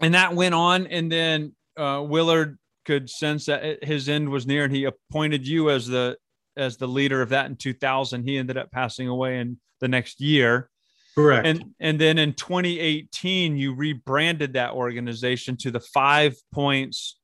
And 0.00 0.14
that 0.14 0.34
went 0.34 0.54
on, 0.54 0.86
and 0.88 1.10
then 1.10 1.54
uh, 1.76 2.04
Willard 2.06 2.58
could 2.84 3.08
sense 3.08 3.46
that 3.46 3.82
his 3.84 4.08
end 4.08 4.28
was 4.28 4.46
near, 4.46 4.64
and 4.64 4.74
he 4.74 4.84
appointed 4.84 5.46
you 5.46 5.70
as 5.70 5.86
the 5.86 6.16
as 6.56 6.76
the 6.76 6.86
leader 6.86 7.22
of 7.22 7.30
that 7.30 7.46
in 7.46 7.56
2000. 7.56 8.24
He 8.24 8.36
ended 8.38 8.56
up 8.56 8.70
passing 8.70 9.08
away 9.08 9.38
in 9.38 9.58
the 9.80 9.88
next 9.88 10.20
year. 10.20 10.70
Correct. 11.14 11.46
And 11.46 11.74
and 11.80 12.00
then 12.00 12.18
in 12.18 12.34
2018, 12.34 13.56
you 13.56 13.74
rebranded 13.74 14.54
that 14.54 14.72
organization 14.72 15.56
to 15.58 15.70
the 15.70 15.80
Five 15.80 16.36
Points 16.52 17.18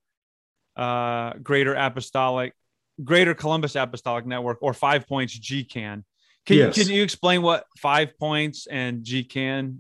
uh, 0.77 1.35
Greater 1.43 1.75
Apostolic, 1.75 2.55
Greater 3.05 3.35
Columbus 3.35 3.77
Apostolic 3.77 4.27
Network, 4.27 4.59
or 4.61 4.75
Five 4.75 5.07
Points 5.07 5.39
GCAN. 5.39 6.05
Can, 6.47 6.57
yes. 6.57 6.75
can 6.75 6.89
you 6.89 7.03
explain 7.03 7.43
what 7.43 7.65
Five 7.79 8.19
Points 8.19 8.67
and 8.67 9.05
GCAN? 9.05 9.79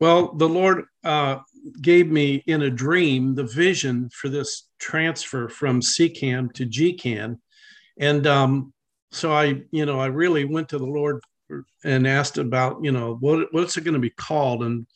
Well, 0.00 0.34
the 0.34 0.48
Lord 0.48 0.84
uh, 1.02 1.38
gave 1.80 2.10
me 2.10 2.42
in 2.46 2.62
a 2.62 2.70
dream 2.70 3.34
the 3.34 3.44
vision 3.44 4.10
for 4.10 4.28
this 4.28 4.68
transfer 4.78 5.48
from 5.48 5.80
CCAM 5.80 6.52
to 6.54 6.66
GCAN, 6.66 7.38
and 7.98 8.26
um, 8.26 8.72
so 9.12 9.32
I, 9.32 9.62
you 9.70 9.86
know, 9.86 10.00
I 10.00 10.06
really 10.06 10.44
went 10.44 10.68
to 10.70 10.78
the 10.78 10.86
Lord 10.86 11.20
and 11.84 12.06
asked 12.06 12.38
about, 12.38 12.82
you 12.82 12.92
know, 12.92 13.16
what 13.20 13.52
what's 13.52 13.76
it 13.76 13.84
going 13.84 13.94
to 13.94 14.00
be 14.00 14.10
called, 14.10 14.62
and 14.62 14.86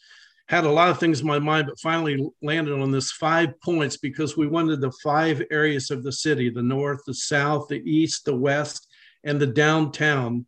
had 0.49 0.65
a 0.65 0.71
lot 0.71 0.89
of 0.89 0.99
things 0.99 1.21
in 1.21 1.27
my 1.27 1.39
mind, 1.39 1.67
but 1.67 1.79
finally 1.81 2.27
landed 2.43 2.73
on 2.73 2.91
this 2.91 3.13
five 3.13 3.51
points 3.61 3.97
because 3.97 4.37
we 4.37 4.47
wanted 4.47 4.81
the 4.81 4.93
five 5.03 5.43
areas 5.51 5.91
of 5.91 6.03
the 6.03 6.13
city: 6.13 6.51
the 6.51 6.63
north, 6.63 7.01
the 7.07 7.15
south, 7.15 7.69
the 7.69 7.83
east, 7.85 8.25
the 8.25 8.37
west, 8.37 8.89
and 9.25 9.41
the 9.41 9.47
downtown 9.47 10.47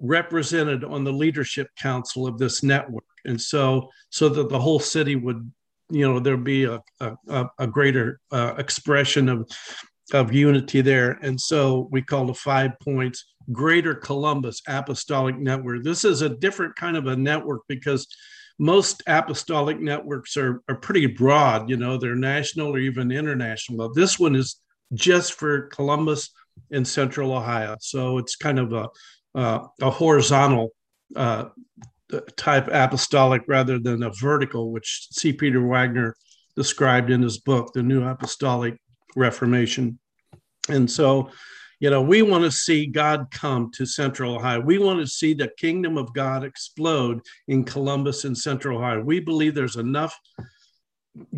represented 0.00 0.84
on 0.84 1.02
the 1.02 1.12
leadership 1.12 1.68
council 1.76 2.26
of 2.26 2.38
this 2.38 2.62
network 2.62 3.04
and 3.24 3.40
so 3.40 3.88
so 4.10 4.28
that 4.28 4.48
the 4.48 4.58
whole 4.58 4.78
city 4.78 5.16
would 5.16 5.50
you 5.90 6.08
know 6.08 6.20
there'd 6.20 6.44
be 6.44 6.64
a, 6.64 6.80
a, 7.00 7.46
a 7.58 7.66
greater 7.66 8.20
uh, 8.30 8.54
expression 8.58 9.28
of 9.28 9.48
of 10.12 10.32
unity 10.32 10.80
there 10.80 11.18
and 11.22 11.40
so 11.40 11.88
we 11.90 12.00
call 12.00 12.26
the 12.26 12.34
five 12.34 12.78
points 12.80 13.24
Greater 13.50 13.94
Columbus 13.94 14.60
Apostolic 14.68 15.38
Network. 15.38 15.82
This 15.82 16.04
is 16.04 16.22
a 16.22 16.28
different 16.28 16.76
kind 16.76 16.96
of 16.96 17.06
a 17.06 17.16
network 17.16 17.62
because 17.66 18.06
most 18.58 19.02
apostolic 19.06 19.80
networks 19.80 20.36
are, 20.36 20.62
are 20.68 20.74
pretty 20.76 21.06
broad, 21.06 21.70
you 21.70 21.76
know, 21.76 21.96
they're 21.96 22.16
national 22.16 22.74
or 22.74 22.78
even 22.78 23.12
international. 23.12 23.92
This 23.92 24.18
one 24.18 24.34
is 24.34 24.60
just 24.94 25.34
for 25.34 25.68
Columbus 25.68 26.30
and 26.72 26.86
Central 26.86 27.32
Ohio. 27.32 27.76
So 27.80 28.18
it's 28.18 28.36
kind 28.36 28.58
of 28.58 28.72
a, 28.72 28.88
uh, 29.34 29.66
a 29.80 29.90
horizontal 29.90 30.72
uh, 31.14 31.46
type 32.36 32.68
apostolic 32.72 33.42
rather 33.46 33.78
than 33.78 34.02
a 34.02 34.10
vertical, 34.10 34.72
which 34.72 35.08
C. 35.12 35.32
Peter 35.32 35.64
Wagner 35.64 36.16
described 36.56 37.10
in 37.10 37.22
his 37.22 37.38
book, 37.38 37.72
The 37.72 37.82
New 37.82 38.02
Apostolic 38.02 38.76
Reformation. 39.14 39.98
And 40.68 40.90
so 40.90 41.30
you 41.80 41.90
know, 41.90 42.02
we 42.02 42.22
want 42.22 42.44
to 42.44 42.50
see 42.50 42.86
God 42.86 43.28
come 43.30 43.70
to 43.72 43.86
Central 43.86 44.34
Ohio. 44.34 44.60
We 44.60 44.78
want 44.78 45.00
to 45.00 45.06
see 45.06 45.32
the 45.32 45.52
kingdom 45.58 45.96
of 45.96 46.12
God 46.12 46.42
explode 46.42 47.20
in 47.46 47.64
Columbus 47.64 48.24
and 48.24 48.36
Central 48.36 48.78
Ohio. 48.78 49.00
We 49.00 49.20
believe 49.20 49.54
there's 49.54 49.76
enough 49.76 50.18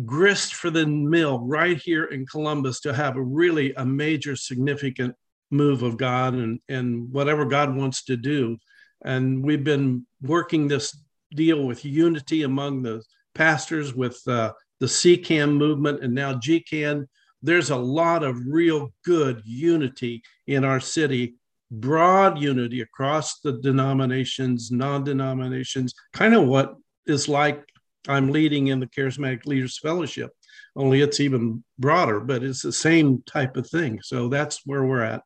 grist 0.05 0.55
for 0.55 0.69
the 0.69 0.85
mill 0.85 1.39
right 1.39 1.77
here 1.77 2.05
in 2.05 2.25
Columbus 2.25 2.81
to 2.81 2.93
have 2.93 3.17
a 3.17 3.21
really 3.21 3.73
a 3.75 3.85
major 3.85 4.35
significant 4.35 5.15
move 5.51 5.83
of 5.83 5.97
God 5.97 6.33
and, 6.33 6.59
and 6.69 7.11
whatever 7.11 7.45
God 7.45 7.75
wants 7.75 8.03
to 8.05 8.17
do. 8.17 8.57
And 9.03 9.43
we've 9.43 9.63
been 9.63 10.05
working 10.21 10.67
this 10.67 10.97
deal 11.35 11.65
with 11.65 11.85
unity 11.85 12.43
among 12.43 12.83
the 12.83 13.03
pastors, 13.35 13.93
with 13.93 14.21
uh, 14.27 14.53
the 14.79 14.85
CCAM 14.85 15.55
movement, 15.55 16.03
and 16.03 16.13
now 16.13 16.33
GCAN 16.33 17.07
there's 17.41 17.69
a 17.69 17.77
lot 17.77 18.23
of 18.23 18.39
real 18.47 18.93
good 19.03 19.41
unity 19.45 20.21
in 20.47 20.63
our 20.63 20.79
city, 20.79 21.35
broad 21.71 22.39
unity 22.39 22.81
across 22.81 23.39
the 23.39 23.53
denominations, 23.53 24.71
non 24.71 25.03
denominations, 25.03 25.93
kind 26.13 26.35
of 26.35 26.45
what 26.45 26.75
is 27.07 27.27
like 27.27 27.63
I'm 28.07 28.31
leading 28.31 28.67
in 28.67 28.79
the 28.79 28.87
Charismatic 28.87 29.45
Leaders 29.45 29.77
Fellowship, 29.77 30.31
only 30.75 31.01
it's 31.01 31.19
even 31.19 31.63
broader, 31.77 32.19
but 32.19 32.43
it's 32.43 32.61
the 32.61 32.71
same 32.71 33.23
type 33.23 33.57
of 33.57 33.69
thing. 33.69 33.99
So 34.01 34.27
that's 34.27 34.61
where 34.65 34.83
we're 34.83 35.03
at. 35.03 35.21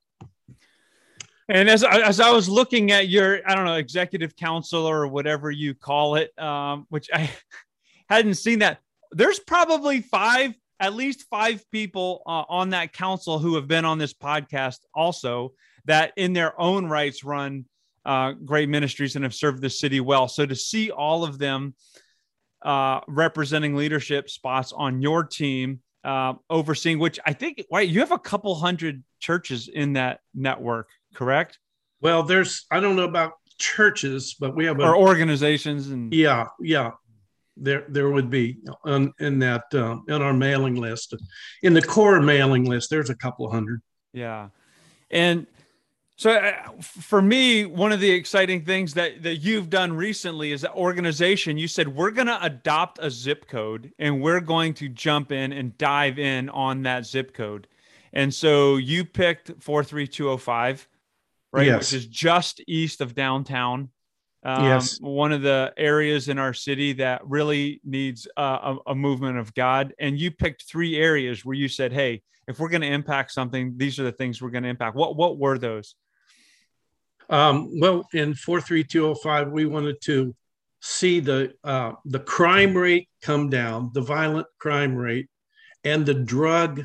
And 1.48 1.70
as 1.70 1.84
I, 1.84 2.00
as 2.02 2.20
I 2.20 2.32
was 2.32 2.50
looking 2.50 2.92
at 2.92 3.08
your, 3.08 3.40
I 3.48 3.54
don't 3.54 3.66
know, 3.66 3.76
executive 3.76 4.36
council 4.36 4.86
or 4.86 5.08
whatever 5.08 5.52
you 5.52 5.76
call 5.76 6.16
it, 6.16 6.38
um, 6.40 6.88
which 6.90 7.10
I 7.14 7.30
hadn't 8.10 8.36
seen 8.36 8.60
that, 8.60 8.80
there's 9.12 9.40
probably 9.40 10.02
five 10.02 10.54
at 10.80 10.94
least 10.94 11.26
five 11.30 11.64
people 11.72 12.22
uh, 12.26 12.44
on 12.50 12.70
that 12.72 12.94
council 12.94 13.40
who 13.40 13.56
have 13.56 13.68
been 13.68 13.86
on 13.86 13.98
this 13.98 14.14
podcast 14.14 14.78
also 14.94 15.54
that 15.86 16.12
in 16.18 16.34
their 16.34 16.60
own 16.60 16.88
rights 16.88 17.24
run 17.24 17.66
uh, 18.06 18.32
great 18.32 18.70
ministries 18.70 19.16
and 19.16 19.24
have 19.24 19.34
served 19.34 19.62
the 19.62 19.70
city 19.70 20.00
well. 20.00 20.28
So 20.28 20.46
to 20.46 20.56
see 20.56 20.92
all 20.92 21.24
of 21.24 21.40
them 21.40 21.76
uh, 22.64 23.02
representing 23.08 23.76
leadership 23.76 24.30
spots 24.30 24.74
on 24.74 25.02
your 25.02 25.24
team, 25.24 25.80
uh, 26.04 26.34
overseeing 26.50 27.00
which 27.00 27.20
I 27.26 27.34
think, 27.34 27.64
wait, 27.72 27.90
you 27.90 28.00
have 28.02 28.12
a 28.12 28.20
couple 28.20 28.54
hundred 28.56 29.04
churches 29.20 29.68
in 29.68 29.94
that 29.94 30.20
network, 30.34 30.90
correct? 31.16 31.60
Well, 32.02 32.24
there's, 32.24 32.66
I 32.70 32.80
don't 32.80 32.96
know 32.96 33.06
about 33.06 33.34
churches, 33.58 34.36
but 34.40 34.56
we 34.56 34.66
have 34.66 34.80
a, 34.80 34.84
or 34.84 34.96
organizations 34.98 35.90
and 35.90 36.14
yeah, 36.14 36.48
yeah 36.60 36.92
there 37.58 37.86
there 37.88 38.10
would 38.10 38.30
be 38.30 38.58
on, 38.84 39.14
in 39.20 39.40
that 39.40 39.64
uh, 39.74 39.98
in 40.08 40.22
our 40.22 40.34
mailing 40.34 40.76
list. 40.76 41.14
In 41.64 41.74
the 41.74 41.82
core 41.82 42.22
mailing 42.22 42.66
list 42.66 42.90
there's 42.90 43.10
a 43.10 43.16
couple 43.16 43.50
hundred. 43.50 43.82
Yeah. 44.14 44.50
And 45.10 45.48
so 46.18 46.32
uh, 46.32 46.72
for 46.82 47.22
me 47.22 47.66
one 47.66 47.92
of 47.92 48.00
the 48.00 48.10
exciting 48.10 48.64
things 48.66 48.94
that 48.96 49.24
that 49.24 49.38
you've 49.38 49.70
done 49.70 49.94
recently 49.94 50.52
is 50.52 50.62
that 50.62 50.74
organization. 50.74 51.58
You 51.58 51.68
said 51.68 51.88
we're 51.88 52.12
going 52.12 52.28
to 52.28 52.44
adopt 52.44 53.00
a 53.02 53.10
zip 53.10 53.48
code 53.48 53.92
and 54.00 54.22
we're 54.22 54.42
going 54.42 54.74
to 54.76 54.90
jump 54.90 55.32
in 55.32 55.54
and 55.54 55.78
dive 55.78 56.20
in 56.20 56.50
on 56.50 56.84
that 56.84 57.06
zip 57.06 57.34
code. 57.34 57.68
And 58.14 58.34
so 58.34 58.78
you 58.78 59.04
picked 59.06 59.48
43205 59.62 60.88
right 61.52 61.68
yes. 61.68 61.92
which 61.92 61.94
is 61.94 62.08
just 62.08 62.62
east 62.68 63.02
of 63.02 63.16
downtown 63.16 63.90
um, 64.46 64.64
yes. 64.64 65.00
One 65.02 65.32
of 65.32 65.42
the 65.42 65.74
areas 65.76 66.30
in 66.30 66.38
our 66.38 66.54
city 66.54 66.94
that 66.94 67.22
really 67.26 67.82
needs 67.84 68.28
uh, 68.38 68.76
a, 68.86 68.92
a, 68.92 68.96
movement 68.96 69.40
of 69.40 69.52
God. 69.56 69.96
And 69.98 70.20
you 70.20 70.30
picked 70.30 70.70
three 70.70 70.98
areas 70.98 71.44
where 71.44 71.56
you 71.56 71.68
said, 71.68 71.92
"Hey, 71.92 72.22
if 72.48 72.60
we're 72.60 72.70
going 72.70 72.82
to 72.82 72.88
impact 72.88 73.32
something, 73.32 73.74
these 73.76 74.00
are 74.00 74.04
the 74.04 74.12
things 74.12 74.42
we're 74.42 74.52
going 74.52 74.64
to 74.64 74.70
impact." 74.70 74.96
What 74.96 75.16
What 75.16 75.40
were 75.40 75.58
those? 75.58 75.96
Um, 77.28 77.80
well, 77.80 78.08
in 78.14 78.36
43205, 78.36 79.52
we 79.52 79.66
wanted 79.66 80.00
to 80.02 80.36
see 80.80 81.20
the 81.20 81.56
uh, 81.64 81.94
the 82.06 82.20
crime 82.20 82.78
rate 82.78 83.10
come 83.24 83.50
down, 83.50 83.90
the 83.94 84.02
violent 84.02 84.46
crime 84.60 84.96
rate, 84.96 85.28
and 85.84 86.06
the 86.06 86.14
drug 86.14 86.84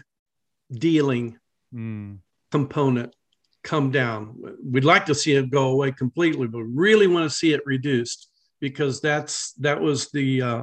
dealing 0.73 1.39
mm. 1.75 2.17
component 2.51 3.15
come 3.63 3.91
down. 3.91 4.37
We'd 4.65 4.85
like 4.85 5.07
to 5.07 5.15
see 5.15 5.33
it 5.33 5.51
go 5.51 5.69
away 5.69 5.93
completely, 5.93 6.47
but 6.47 6.63
really 6.63 7.07
want 7.07 7.31
to 7.31 7.37
see 7.37 7.53
it 7.53 7.63
reduced 7.67 8.29
because 8.61 9.01
that's 9.01 9.53
that 9.55 9.81
was 9.81 10.11
the 10.11 10.43
uh, 10.43 10.63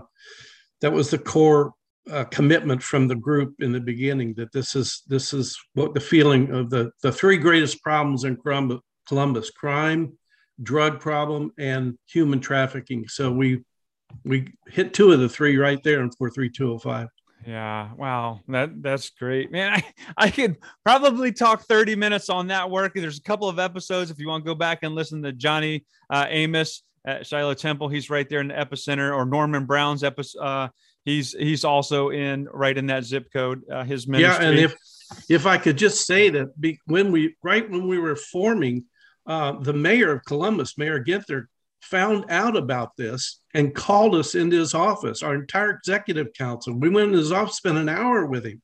that 0.81 0.93
was 0.93 1.09
the 1.09 1.17
core 1.17 1.73
uh, 2.09 2.23
commitment 2.25 2.81
from 2.81 3.07
the 3.07 3.15
group 3.15 3.55
in 3.59 3.71
the 3.71 3.79
beginning 3.79 4.33
that 4.35 4.51
this 4.51 4.75
is 4.75 5.03
this 5.07 5.33
is 5.33 5.57
what 5.73 5.93
the 5.93 5.99
feeling 5.99 6.51
of 6.51 6.69
the 6.69 6.91
the 7.03 7.11
three 7.11 7.37
greatest 7.37 7.81
problems 7.83 8.23
in 8.23 8.37
Columbus: 9.07 9.51
crime, 9.51 10.13
drug 10.61 10.99
problem, 10.99 11.51
and 11.57 11.97
human 12.07 12.39
trafficking. 12.39 13.07
So 13.07 13.31
we 13.31 13.63
we 14.23 14.53
hit 14.67 14.93
two 14.93 15.11
of 15.11 15.19
the 15.19 15.29
three 15.29 15.57
right 15.57 15.81
there 15.83 16.01
in 16.01 16.11
four 16.11 16.29
three 16.29 16.49
two 16.49 16.65
zero 16.65 16.75
oh 16.75 16.79
five. 16.79 17.07
Yeah. 17.47 17.93
Wow. 17.95 18.41
That 18.49 18.83
that's 18.83 19.09
great, 19.11 19.51
man. 19.51 19.71
I, 19.73 19.83
I 20.25 20.29
could 20.29 20.57
probably 20.83 21.31
talk 21.31 21.63
30 21.63 21.95
minutes 21.95 22.29
on 22.29 22.47
that 22.47 22.69
work. 22.69 22.93
There's 22.93 23.19
a 23.19 23.23
couple 23.23 23.47
of 23.47 23.57
episodes 23.57 24.11
if 24.11 24.19
you 24.19 24.27
want 24.27 24.43
to 24.43 24.49
go 24.49 24.55
back 24.55 24.79
and 24.83 24.93
listen 24.93 25.23
to 25.23 25.31
Johnny 25.31 25.85
uh, 26.09 26.25
Amos 26.27 26.83
at 27.05 27.25
Shiloh 27.25 27.53
Temple. 27.53 27.87
He's 27.87 28.09
right 28.09 28.27
there 28.27 28.41
in 28.41 28.49
the 28.49 28.53
epicenter, 28.53 29.15
or 29.15 29.25
Norman 29.25 29.65
Brown's 29.65 30.03
episode. 30.03 30.41
Uh, 30.41 30.67
he's 31.05 31.31
he's 31.31 31.63
also 31.63 32.09
in 32.09 32.49
right 32.51 32.77
in 32.77 32.87
that 32.87 33.05
zip 33.05 33.31
code. 33.31 33.63
Uh, 33.71 33.85
his 33.85 34.09
ministry. 34.09 34.43
Yeah, 34.43 34.49
and 34.49 34.59
if 34.59 34.75
if 35.29 35.45
I 35.45 35.57
could 35.57 35.77
just 35.77 36.05
say 36.05 36.29
that 36.31 36.59
be, 36.59 36.79
when 36.85 37.13
we 37.13 37.37
right 37.41 37.67
when 37.69 37.87
we 37.87 37.97
were 37.97 38.17
forming, 38.17 38.83
uh, 39.25 39.53
the 39.53 39.73
mayor 39.73 40.11
of 40.11 40.25
Columbus, 40.25 40.77
Mayor 40.77 41.01
Ginther, 41.01 41.45
found 41.81 42.25
out 42.29 42.55
about 42.55 42.95
this 42.97 43.41
and 43.53 43.73
called 43.73 44.15
us 44.15 44.35
into 44.35 44.57
his 44.57 44.73
office, 44.73 45.23
our 45.23 45.35
entire 45.35 45.71
executive 45.71 46.33
council. 46.33 46.73
We 46.73 46.89
went 46.89 47.09
in 47.09 47.17
his 47.17 47.31
office, 47.31 47.57
spent 47.57 47.77
an 47.77 47.89
hour 47.89 48.25
with 48.25 48.45
him. 48.45 48.61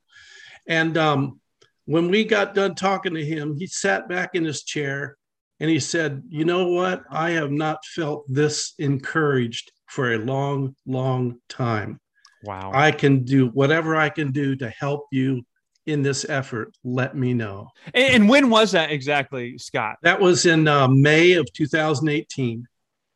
And 0.67 0.98
um, 0.98 1.39
when 1.86 2.10
we 2.10 2.24
got 2.24 2.55
done 2.55 2.75
talking 2.75 3.13
to 3.13 3.25
him, 3.25 3.55
he 3.58 3.67
sat 3.67 4.08
back 4.08 4.32
in 4.36 4.43
his 4.43 4.63
chair 4.63 5.17
and 5.60 5.70
he 5.70 5.79
said, 5.79 6.24
You 6.29 6.46
know 6.46 6.67
what? 6.67 7.03
I 7.10 7.32
have 7.32 7.51
not 7.51 7.86
felt 7.86 8.25
this 8.27 8.74
encouraged 8.79 9.72
for 9.88 10.13
a 10.13 10.17
long, 10.17 10.75
long 10.86 11.39
time. 11.50 12.00
Wow. 12.43 12.72
I 12.74 12.91
can 12.91 13.24
do 13.24 13.48
whatever 13.48 13.96
I 13.96 14.10
can 14.10 14.32
do 14.32 14.55
to 14.58 14.70
help 14.70 15.05
you 15.12 15.43
in 15.86 16.01
this 16.01 16.25
effort. 16.27 16.75
Let 16.84 17.15
me 17.15 17.34
know. 17.34 17.70
And, 17.93 18.27
when 18.27 18.50
was 18.50 18.72
that 18.72 18.91
exactly, 18.91 19.58
Scott? 19.58 19.98
That 20.01 20.20
was 20.20 20.46
in 20.46 20.67
uh, 20.67 20.88
May 20.88 21.34
of 21.34 21.51
2018. 21.53 22.67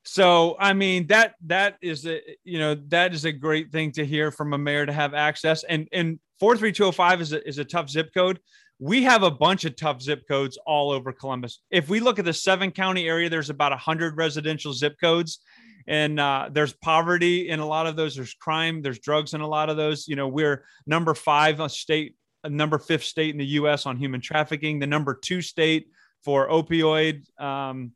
So 0.08 0.56
I 0.58 0.72
mean 0.72 1.06
that 1.08 1.36
that 1.48 1.78
is 1.82 2.08
a 2.08 2.22
you 2.46 2.60
know 2.60 2.76
that 2.88 3.14
is 3.14 3.26
a 3.26 3.32
great 3.32 3.74
thing 3.74 3.92
to 3.94 4.06
hear 4.06 4.32
from 4.32 4.54
a 4.54 4.58
mayor 4.58 4.86
to 4.86 4.94
have 4.94 5.14
access 5.14 5.66
and 5.66 5.88
and 5.92 6.18
43205 6.40 7.22
is 7.22 7.34
a, 7.34 7.48
is 7.48 7.58
a 7.58 7.66
tough 7.66 7.90
zip 7.90 8.14
code. 8.14 8.40
We 8.80 9.04
have 9.04 9.24
a 9.24 9.32
bunch 9.32 9.66
of 9.66 9.76
tough 9.76 10.02
zip 10.02 10.24
codes 10.26 10.58
all 10.66 10.92
over 10.92 11.12
Columbus. 11.12 11.62
If 11.72 11.90
we 11.90 12.00
look 12.00 12.20
at 12.20 12.26
the 12.26 12.34
seven 12.34 12.72
county 12.72 13.08
area, 13.08 13.28
there's 13.28 13.50
about 13.50 13.74
a 13.74 13.78
hundred 13.78 14.16
residential 14.16 14.72
zip 14.72 14.96
codes, 15.02 15.40
and 15.88 16.20
uh, 16.22 16.50
there's 16.54 16.74
poverty 16.74 17.50
in 17.50 17.60
a 17.60 17.66
lot 17.66 17.86
of 17.86 17.98
those. 17.98 18.16
There's 18.16 18.36
crime, 18.36 18.82
there's 18.82 19.00
drugs 19.00 19.34
in 19.34 19.42
a 19.42 19.48
lot 19.48 19.70
of 19.70 19.76
those. 19.76 20.08
You 20.08 20.16
know, 20.16 20.30
we're 20.30 20.64
number 20.86 21.16
five 21.16 21.60
state, 21.70 22.16
number 22.46 22.78
fifth 22.78 23.04
state 23.04 23.32
in 23.32 23.40
the 23.40 23.46
U.S. 23.46 23.86
on 23.86 23.98
human 23.98 24.22
trafficking, 24.22 24.80
the 24.80 24.88
number 24.88 25.20
two 25.22 25.42
state 25.42 25.88
for 26.24 26.48
opioid. 26.48 27.24
Um, 27.42 27.92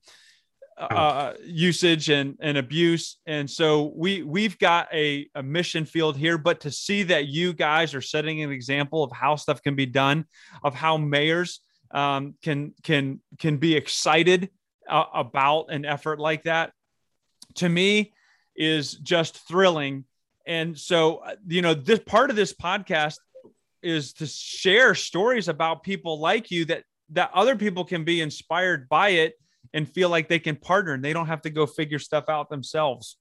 uh, 0.81 1.33
usage 1.45 2.09
and, 2.09 2.37
and 2.41 2.57
abuse. 2.57 3.17
And 3.25 3.49
so 3.49 3.93
we 3.95 4.23
we've 4.23 4.57
got 4.57 4.87
a, 4.93 5.27
a 5.35 5.43
mission 5.43 5.85
field 5.85 6.17
here, 6.17 6.37
but 6.37 6.61
to 6.61 6.71
see 6.71 7.03
that 7.03 7.27
you 7.27 7.53
guys 7.53 7.93
are 7.93 8.01
setting 8.01 8.41
an 8.41 8.51
example 8.51 9.03
of 9.03 9.11
how 9.11 9.35
stuff 9.35 9.61
can 9.61 9.75
be 9.75 9.85
done, 9.85 10.25
of 10.63 10.73
how 10.73 10.97
mayors 10.97 11.61
um, 11.91 12.35
can 12.41 12.73
can 12.83 13.21
can 13.37 13.57
be 13.57 13.75
excited 13.75 14.49
uh, 14.89 15.05
about 15.13 15.67
an 15.69 15.85
effort 15.85 16.19
like 16.19 16.43
that, 16.43 16.73
to 17.55 17.69
me 17.69 18.13
is 18.55 18.95
just 18.95 19.37
thrilling. 19.47 20.05
And 20.47 20.77
so 20.77 21.17
uh, 21.17 21.35
you 21.47 21.61
know, 21.61 21.73
this 21.75 21.99
part 21.99 22.29
of 22.31 22.35
this 22.35 22.53
podcast 22.53 23.17
is 23.83 24.13
to 24.13 24.25
share 24.25 24.95
stories 24.95 25.47
about 25.47 25.83
people 25.83 26.19
like 26.19 26.49
you 26.49 26.65
that 26.65 26.83
that 27.09 27.29
other 27.33 27.55
people 27.55 27.83
can 27.85 28.03
be 28.03 28.21
inspired 28.21 28.89
by 28.89 29.09
it 29.09 29.33
and 29.73 29.87
feel 29.87 30.09
like 30.09 30.27
they 30.27 30.39
can 30.39 30.55
partner 30.55 30.93
and 30.93 31.03
they 31.03 31.13
don't 31.13 31.27
have 31.27 31.41
to 31.43 31.49
go 31.49 31.65
figure 31.65 31.99
stuff 31.99 32.25
out 32.29 32.49
themselves. 32.49 33.17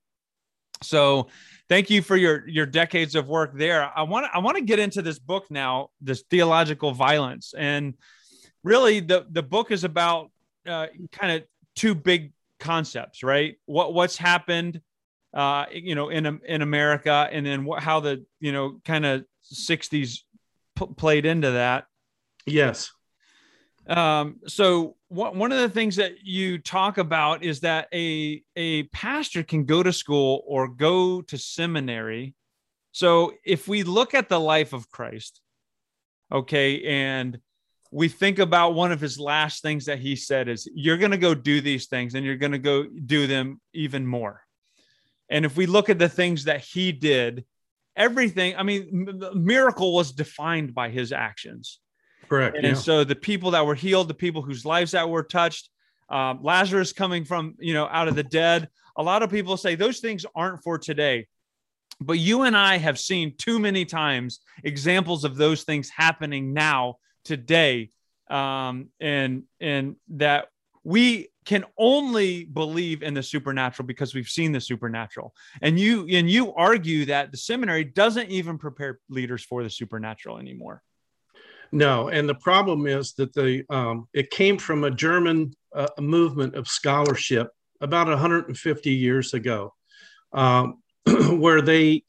So 0.82 1.28
thank 1.68 1.90
you 1.90 2.02
for 2.02 2.16
your 2.16 2.48
your 2.48 2.66
decades 2.66 3.14
of 3.14 3.28
work 3.28 3.52
there. 3.54 3.90
I 3.94 4.02
want 4.02 4.26
I 4.32 4.38
want 4.38 4.56
to 4.56 4.62
get 4.62 4.78
into 4.78 5.02
this 5.02 5.18
book 5.18 5.50
now, 5.50 5.90
this 6.00 6.24
theological 6.30 6.92
violence. 6.92 7.54
And 7.56 7.94
really 8.64 9.00
the 9.00 9.26
the 9.30 9.42
book 9.42 9.70
is 9.70 9.84
about 9.84 10.30
uh, 10.66 10.86
kind 11.12 11.32
of 11.32 11.48
two 11.76 11.94
big 11.94 12.32
concepts, 12.58 13.22
right? 13.22 13.56
What 13.66 13.92
what's 13.92 14.16
happened 14.16 14.80
uh, 15.34 15.66
you 15.72 15.94
know 15.94 16.08
in 16.08 16.40
in 16.46 16.62
America 16.62 17.28
and 17.30 17.46
then 17.46 17.64
what, 17.64 17.82
how 17.82 18.00
the 18.00 18.24
you 18.40 18.52
know 18.52 18.80
kind 18.84 19.04
of 19.06 19.24
60s 19.52 20.20
p- 20.76 20.86
played 20.96 21.26
into 21.26 21.52
that. 21.52 21.84
Yes. 22.46 22.90
Um, 23.86 24.40
so 24.46 24.96
one 25.08 25.50
of 25.50 25.58
the 25.58 25.68
things 25.68 25.96
that 25.96 26.22
you 26.22 26.58
talk 26.58 26.98
about 26.98 27.42
is 27.42 27.60
that 27.60 27.88
a 27.92 28.42
a 28.54 28.84
pastor 28.84 29.42
can 29.42 29.64
go 29.64 29.82
to 29.82 29.92
school 29.92 30.44
or 30.46 30.68
go 30.68 31.22
to 31.22 31.38
seminary. 31.38 32.34
So 32.92 33.32
if 33.44 33.66
we 33.66 33.82
look 33.82 34.14
at 34.14 34.28
the 34.28 34.38
life 34.38 34.72
of 34.72 34.88
Christ, 34.90 35.40
okay, 36.30 36.82
and 36.84 37.40
we 37.90 38.08
think 38.08 38.38
about 38.38 38.74
one 38.74 38.92
of 38.92 39.00
his 39.00 39.18
last 39.18 39.62
things 39.62 39.86
that 39.86 39.98
he 39.98 40.14
said 40.14 40.48
is 40.48 40.68
you're 40.74 40.96
going 40.96 41.10
to 41.10 41.18
go 41.18 41.34
do 41.34 41.60
these 41.60 41.86
things 41.86 42.14
and 42.14 42.24
you're 42.24 42.36
going 42.36 42.52
to 42.52 42.58
go 42.58 42.84
do 42.84 43.26
them 43.26 43.60
even 43.72 44.06
more. 44.06 44.42
And 45.28 45.44
if 45.44 45.56
we 45.56 45.66
look 45.66 45.88
at 45.88 45.98
the 45.98 46.08
things 46.08 46.44
that 46.44 46.60
he 46.60 46.92
did, 46.92 47.44
everything, 47.96 48.54
I 48.56 48.62
mean, 48.62 49.20
miracle 49.34 49.92
was 49.92 50.12
defined 50.12 50.74
by 50.74 50.90
his 50.90 51.12
actions. 51.12 51.80
Correct. 52.30 52.56
And 52.56 52.64
yeah. 52.64 52.74
so 52.74 53.02
the 53.02 53.16
people 53.16 53.50
that 53.50 53.66
were 53.66 53.74
healed, 53.74 54.06
the 54.06 54.14
people 54.14 54.40
whose 54.40 54.64
lives 54.64 54.92
that 54.92 55.10
were 55.10 55.24
touched, 55.24 55.68
um, 56.08 56.38
Lazarus 56.42 56.92
coming 56.92 57.24
from, 57.24 57.56
you 57.58 57.74
know, 57.74 57.88
out 57.90 58.06
of 58.06 58.14
the 58.14 58.22
dead. 58.22 58.68
A 58.96 59.02
lot 59.02 59.24
of 59.24 59.30
people 59.30 59.56
say 59.56 59.74
those 59.74 59.98
things 59.98 60.24
aren't 60.34 60.62
for 60.62 60.78
today. 60.78 61.26
But 62.00 62.18
you 62.18 62.42
and 62.42 62.56
I 62.56 62.78
have 62.78 63.00
seen 63.00 63.34
too 63.36 63.58
many 63.58 63.84
times 63.84 64.40
examples 64.62 65.24
of 65.24 65.36
those 65.36 65.64
things 65.64 65.90
happening 65.90 66.54
now, 66.54 66.96
today. 67.24 67.90
Um, 68.30 68.90
and 69.00 69.42
and 69.60 69.96
that 70.10 70.46
we 70.84 71.30
can 71.44 71.64
only 71.76 72.44
believe 72.44 73.02
in 73.02 73.12
the 73.12 73.24
supernatural 73.24 73.86
because 73.88 74.14
we've 74.14 74.28
seen 74.28 74.52
the 74.52 74.60
supernatural 74.60 75.34
and 75.62 75.80
you 75.80 76.06
and 76.08 76.30
you 76.30 76.54
argue 76.54 77.06
that 77.06 77.32
the 77.32 77.36
seminary 77.36 77.82
doesn't 77.82 78.30
even 78.30 78.56
prepare 78.56 79.00
leaders 79.08 79.42
for 79.42 79.64
the 79.64 79.70
supernatural 79.70 80.38
anymore 80.38 80.80
no, 81.72 82.08
and 82.08 82.28
the 82.28 82.34
problem 82.34 82.86
is 82.86 83.12
that 83.14 83.32
the 83.32 83.64
um, 83.70 84.08
it 84.12 84.30
came 84.30 84.58
from 84.58 84.84
a 84.84 84.90
German 84.90 85.54
uh, 85.74 85.88
movement 85.98 86.56
of 86.56 86.66
scholarship 86.66 87.48
about 87.80 88.08
150 88.08 88.90
years 88.90 89.34
ago, 89.34 89.72
um, 90.32 90.82
where 91.38 91.62
they 91.62 92.02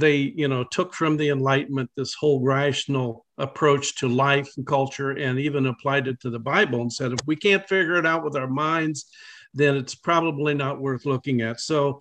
they 0.00 0.16
you 0.16 0.48
know 0.48 0.64
took 0.64 0.94
from 0.94 1.16
the 1.16 1.28
Enlightenment 1.28 1.90
this 1.96 2.14
whole 2.14 2.42
rational 2.42 3.24
approach 3.38 3.96
to 3.96 4.08
life 4.08 4.50
and 4.56 4.66
culture, 4.66 5.12
and 5.12 5.38
even 5.38 5.66
applied 5.66 6.08
it 6.08 6.20
to 6.20 6.30
the 6.30 6.40
Bible 6.40 6.80
and 6.80 6.92
said 6.92 7.12
if 7.12 7.20
we 7.24 7.36
can't 7.36 7.68
figure 7.68 7.96
it 7.96 8.06
out 8.06 8.24
with 8.24 8.36
our 8.36 8.50
minds, 8.50 9.06
then 9.54 9.76
it's 9.76 9.94
probably 9.94 10.54
not 10.54 10.80
worth 10.80 11.06
looking 11.06 11.40
at. 11.40 11.60
So. 11.60 12.00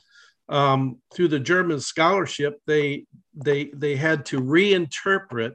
Um, 0.50 0.98
through 1.13 1.30
the 1.30 1.39
German 1.39 1.80
scholarship, 1.80 2.60
they 2.67 3.06
they 3.34 3.72
they 3.74 3.96
had 3.96 4.26
to 4.26 4.41
reinterpret 4.41 5.54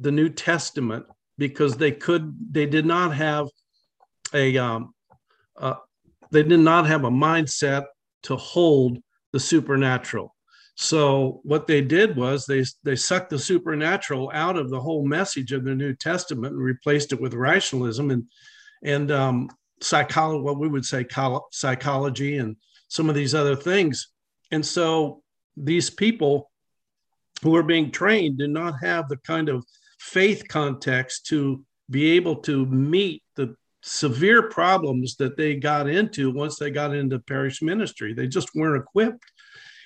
the 0.00 0.12
New 0.12 0.28
Testament 0.28 1.06
because 1.36 1.76
they 1.76 1.92
could 1.92 2.34
they 2.50 2.66
did 2.66 2.86
not 2.86 3.14
have 3.14 3.48
a 4.34 4.56
um, 4.56 4.94
uh, 5.56 5.74
they 6.30 6.42
did 6.42 6.60
not 6.60 6.86
have 6.86 7.04
a 7.04 7.10
mindset 7.10 7.86
to 8.24 8.36
hold 8.36 8.98
the 9.32 9.40
supernatural. 9.40 10.34
So 10.76 11.40
what 11.42 11.66
they 11.66 11.80
did 11.80 12.16
was 12.16 12.46
they 12.46 12.64
they 12.84 12.96
sucked 12.96 13.30
the 13.30 13.38
supernatural 13.38 14.30
out 14.32 14.56
of 14.56 14.70
the 14.70 14.80
whole 14.80 15.04
message 15.04 15.52
of 15.52 15.64
the 15.64 15.74
New 15.74 15.94
Testament 15.94 16.54
and 16.54 16.62
replaced 16.62 17.12
it 17.12 17.20
with 17.20 17.34
rationalism 17.34 18.10
and 18.10 18.24
and 18.82 19.10
um, 19.10 19.50
psychology, 19.80 20.42
what 20.42 20.58
we 20.58 20.68
would 20.68 20.84
say 20.84 21.04
psychology 21.50 22.38
and 22.38 22.56
some 22.88 23.08
of 23.08 23.14
these 23.14 23.34
other 23.34 23.56
things. 23.56 24.08
And 24.50 24.64
so 24.64 25.22
these 25.56 25.90
people 25.90 26.50
who 27.42 27.54
are 27.56 27.62
being 27.62 27.90
trained 27.90 28.38
do 28.38 28.48
not 28.48 28.74
have 28.80 29.08
the 29.08 29.16
kind 29.18 29.48
of 29.48 29.64
faith 29.98 30.46
context 30.48 31.26
to 31.26 31.64
be 31.90 32.12
able 32.12 32.36
to 32.36 32.66
meet 32.66 33.22
the 33.36 33.54
severe 33.82 34.48
problems 34.48 35.16
that 35.16 35.36
they 35.36 35.56
got 35.56 35.88
into 35.88 36.30
once 36.30 36.58
they 36.58 36.70
got 36.70 36.94
into 36.94 37.18
parish 37.18 37.62
ministry. 37.62 38.12
They 38.12 38.26
just 38.26 38.54
weren't 38.54 38.82
equipped. 38.82 39.24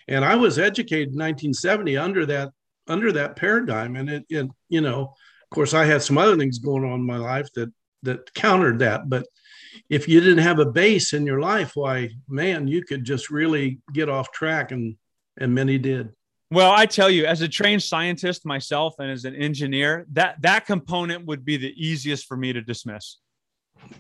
And 0.09 0.25
I 0.25 0.35
was 0.35 0.59
educated 0.59 1.09
in 1.09 1.19
1970 1.19 1.97
under 1.97 2.27
that 2.27 2.51
under 2.89 3.13
that 3.13 3.37
paradigm. 3.37 3.97
And 3.97 4.11
it, 4.11 4.25
it 4.29 4.49
you 4.69 4.81
know, 4.81 5.03
of 5.03 5.51
course, 5.55 5.75
I 5.75 5.85
had 5.85 6.03
some 6.03 6.19
other 6.19 6.37
things 6.37 6.59
going 6.59 6.85
on 6.85 7.01
in 7.01 7.07
my 7.07 7.19
life 7.19 7.49
that 7.55 7.73
that 8.03 8.35
countered 8.35 8.81
that. 8.81 9.09
But 9.09 9.27
if 9.89 10.09
you 10.09 10.21
didn't 10.21 10.39
have 10.39 10.59
a 10.59 10.67
base 10.67 11.13
in 11.13 11.25
your 11.25 11.41
life, 11.41 11.73
why, 11.75 12.11
man, 12.29 12.67
you 12.67 12.83
could 12.85 13.05
just 13.05 13.31
really 13.31 13.81
get 13.93 14.09
off 14.09 14.33
track, 14.33 14.73
and 14.73 14.97
and 15.39 15.55
many 15.55 15.79
did. 15.79 16.11
Well, 16.53 16.71
I 16.71 16.85
tell 16.85 17.09
you, 17.09 17.25
as 17.25 17.41
a 17.41 17.49
trained 17.49 17.83
scientist 17.83 18.45
myself 18.45 18.97
and 18.99 19.11
as 19.11 19.25
an 19.25 19.35
engineer, 19.35 20.05
that 20.13 20.43
that 20.43 20.67
component 20.67 21.25
would 21.25 21.47
be 21.47 21.57
the 21.57 21.73
easiest 21.77 22.27
for 22.27 22.37
me 22.37 22.53
to 22.53 22.61
dismiss. 22.61 23.17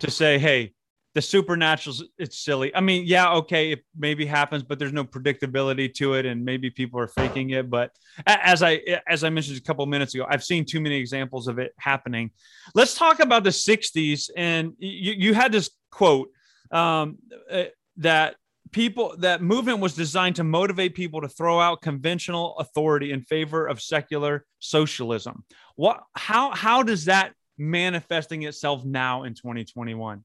To 0.00 0.10
say, 0.10 0.38
hey, 0.38 0.74
the 1.14 1.22
supernatural 1.22 1.96
it's 2.18 2.38
silly. 2.38 2.74
I 2.76 2.82
mean, 2.82 3.04
yeah, 3.06 3.32
okay, 3.32 3.72
it 3.72 3.80
maybe 3.96 4.26
happens, 4.26 4.62
but 4.62 4.78
there's 4.78 4.92
no 4.92 5.02
predictability 5.02 5.94
to 5.94 6.12
it, 6.12 6.26
and 6.26 6.44
maybe 6.44 6.68
people 6.68 7.00
are 7.00 7.08
faking 7.08 7.50
it. 7.50 7.70
But 7.70 7.90
as 8.26 8.62
I 8.62 8.82
as 9.08 9.24
I 9.24 9.30
mentioned 9.30 9.56
a 9.56 9.62
couple 9.62 9.86
minutes 9.86 10.14
ago, 10.14 10.26
I've 10.28 10.44
seen 10.44 10.66
too 10.66 10.80
many 10.82 10.96
examples 10.96 11.48
of 11.48 11.58
it 11.58 11.72
happening. 11.78 12.32
Let's 12.74 12.94
talk 12.94 13.20
about 13.20 13.44
the 13.44 13.50
'60s, 13.50 14.28
and 14.36 14.74
you 14.78 15.12
you 15.12 15.34
had 15.34 15.52
this 15.52 15.70
quote 15.90 16.28
um, 16.70 17.16
uh, 17.50 17.64
that 17.96 18.36
people 18.72 19.14
that 19.18 19.42
movement 19.42 19.80
was 19.80 19.94
designed 19.94 20.37
to 20.37 20.44
motivate 20.44 20.94
people 20.94 21.20
to 21.20 21.28
throw 21.28 21.61
out 21.61 21.82
conventional 21.82 22.56
authority 22.58 23.12
in 23.12 23.22
favor 23.22 23.66
of 23.66 23.80
secular 23.80 24.44
socialism. 24.58 25.44
What 25.76 26.02
how 26.14 26.50
how 26.52 26.82
does 26.82 27.04
that 27.04 27.35
manifesting 27.58 28.42
itself 28.42 28.82
now 28.85 29.24
in 29.24 29.35
2021 29.35 30.24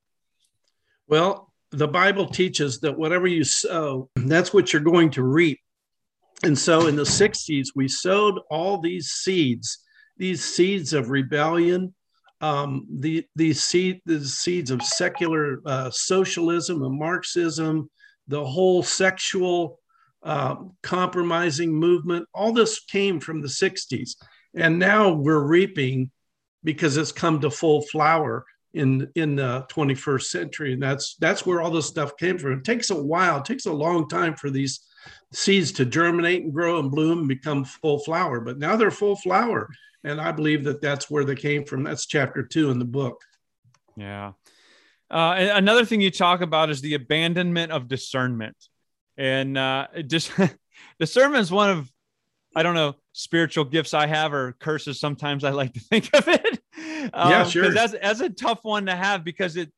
well 1.08 1.52
the 1.72 1.88
bible 1.88 2.26
teaches 2.26 2.80
that 2.80 2.98
whatever 2.98 3.28
you 3.28 3.44
sow 3.44 4.10
that's 4.16 4.54
what 4.54 4.72
you're 4.72 4.82
going 4.82 5.12
to 5.12 5.24
reap. 5.24 5.60
And 6.44 6.58
so 6.58 6.88
in 6.88 6.96
the 6.96 7.04
60s 7.04 7.68
we 7.76 7.88
sowed 7.90 8.40
all 8.50 8.80
these 8.80 9.10
seeds 9.10 9.80
these 10.16 10.44
seeds 10.44 10.94
of 10.94 11.10
rebellion 11.10 11.94
um, 12.40 12.86
the, 13.00 13.26
these 13.36 13.64
seed, 13.64 14.02
the 14.06 14.24
seeds 14.24 14.70
of 14.70 14.84
secular 14.84 15.60
uh, 15.66 15.90
socialism 15.90 16.84
and 16.84 16.98
marxism 16.98 17.90
the 18.28 18.44
whole 18.46 18.84
sexual 18.84 19.80
uh, 20.24 20.56
compromising 20.84 21.74
movement, 21.74 22.28
all 22.34 22.52
this 22.52 22.80
came 22.86 23.20
from 23.20 23.42
the 23.42 23.48
60s. 23.48 24.16
And 24.56 24.80
now 24.80 25.14
we're 25.14 25.46
reaping 25.46 26.12
because 26.64 26.98
it's 26.98 27.12
come 27.12 27.40
to 27.42 27.52
full 27.52 27.82
flower 27.84 28.46
in 28.74 29.10
in 29.16 29.36
the 29.36 29.66
21st 29.70 30.24
century. 30.24 30.74
And 30.74 30.84
that's 30.84 31.16
that's 31.20 31.46
where 31.46 31.62
all 31.62 31.72
this 31.72 31.88
stuff 31.88 32.18
came 32.18 32.38
from. 32.38 32.54
It 32.54 32.64
takes 32.64 32.90
a 32.90 33.02
while 33.02 33.38
it 33.38 33.46
takes 33.46 33.66
a 33.66 33.74
long 33.74 34.10
time 34.10 34.36
for 34.36 34.50
these 34.50 34.82
seeds 35.32 35.72
to 35.74 35.86
germinate 35.86 36.44
and 36.44 36.54
grow 36.54 36.80
and 36.80 36.92
bloom 36.92 37.20
and 37.20 37.28
become 37.28 37.64
full 37.64 38.00
flower. 38.00 38.42
But 38.42 38.60
now 38.60 38.76
they're 38.76 38.92
full 38.92 39.16
flower. 39.16 39.70
And 40.04 40.22
i 40.22 40.32
believe 40.32 40.64
that 40.66 40.82
that's 40.82 41.10
where 41.10 41.26
they 41.26 41.36
came 41.36 41.66
from. 41.66 41.84
That's 41.84 42.06
chapter 42.06 42.44
two 42.44 42.70
in 42.70 42.80
the 42.80 42.86
book. 42.86 43.22
Yeah 43.96 44.34
uh, 45.10 45.36
another 45.54 45.86
thing 45.86 46.02
you 46.02 46.12
talk 46.12 46.42
about 46.42 46.70
is 46.70 46.82
the 46.82 46.94
abandonment 46.94 47.72
of 47.72 47.88
discernment, 47.88 48.58
and 49.18 49.58
uh, 49.58 49.88
just 50.06 50.32
discernment 51.00 51.42
is 51.42 51.52
one 51.52 51.70
of 51.70 51.92
I 52.56 52.64
don't 52.64 52.76
know 52.76 52.96
spiritual 53.14 53.66
gifts 53.66 53.94
I 53.94 54.08
have 54.08 54.34
or 54.34 54.54
curses. 54.54 55.00
Sometimes 55.00 55.44
I 55.44 55.52
like 55.52 55.74
to 55.74 55.80
think 55.92 56.10
of 56.14 56.28
it. 56.28 56.60
Um, 57.14 57.32
yeah, 57.32 57.44
sure. 57.46 57.72
That's 57.72 57.94
that's 57.94 58.20
a 58.20 58.30
tough 58.30 58.60
one 58.64 58.88
to 58.88 58.96
have 58.96 59.24
because 59.24 59.56
it 59.56 59.72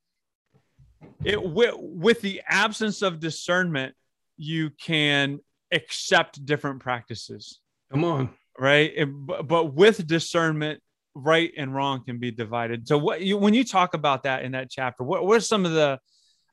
it 1.24 1.42
with, 1.42 1.76
with 1.78 2.22
the 2.22 2.42
absence 2.48 3.02
of 3.02 3.20
discernment, 3.20 3.96
you 4.38 4.70
can 4.70 5.40
accept 5.72 6.44
different 6.46 6.80
practices. 6.80 7.60
Come 7.92 8.04
on, 8.04 8.30
right? 8.58 8.92
It, 8.96 9.06
but 9.06 9.74
with 9.74 10.06
discernment, 10.08 10.82
right 11.16 11.52
and 11.58 11.74
wrong 11.74 12.04
can 12.06 12.20
be 12.20 12.32
divided. 12.32 12.88
So 12.88 12.98
what 12.98 13.22
you 13.22 13.38
when 13.38 13.54
you 13.54 13.64
talk 13.64 13.94
about 13.94 14.24
that 14.24 14.44
in 14.44 14.52
that 14.54 14.70
chapter, 14.70 15.04
what 15.04 15.26
what 15.26 15.38
are 15.38 15.42
some 15.42 15.66
of 15.66 15.74
the 15.74 16.00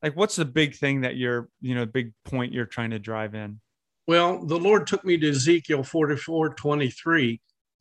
like 0.03 0.17
what's 0.17 0.37
the 0.37 0.45
big 0.45 0.75
thing 0.77 1.03
that 1.03 1.17
you're, 1.17 1.49
you 1.61 1.75
know, 1.75 1.87
big 1.87 2.13
point 2.25 2.53
you're 2.53 2.67
trying 2.67 2.91
to 2.91 2.99
drive 2.99 3.35
in? 3.35 3.61
Well, 4.07 4.45
the 4.45 4.59
Lord 4.59 4.87
took 4.87 5.05
me 5.05 5.17
to 5.19 5.31
Ezekiel 5.31 5.83
44, 5.83 6.55
23, 6.55 7.41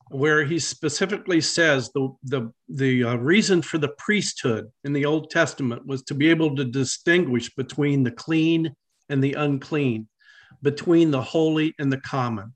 where 0.10 0.44
he 0.44 0.58
specifically 0.60 1.42
says 1.42 1.92
the 1.94 2.10
the 2.24 2.52
the 2.70 3.04
uh, 3.04 3.16
reason 3.16 3.62
for 3.62 3.78
the 3.78 3.94
priesthood 3.98 4.72
in 4.84 4.94
the 4.94 5.06
Old 5.06 5.30
Testament 5.30 5.86
was 5.86 6.04
to 6.04 6.14
be 6.14 6.30
able 6.30 6.56
to 6.56 6.64
distinguish 6.64 7.54
between 7.56 8.04
the 8.04 8.12
clean 8.12 8.74
and 9.10 9.24
the 9.24 9.34
unclean, 9.34 10.08
between 10.62 11.12
the 11.12 11.22
holy 11.22 11.74
and 11.80 11.92
the 11.92 12.02
common. 12.02 12.54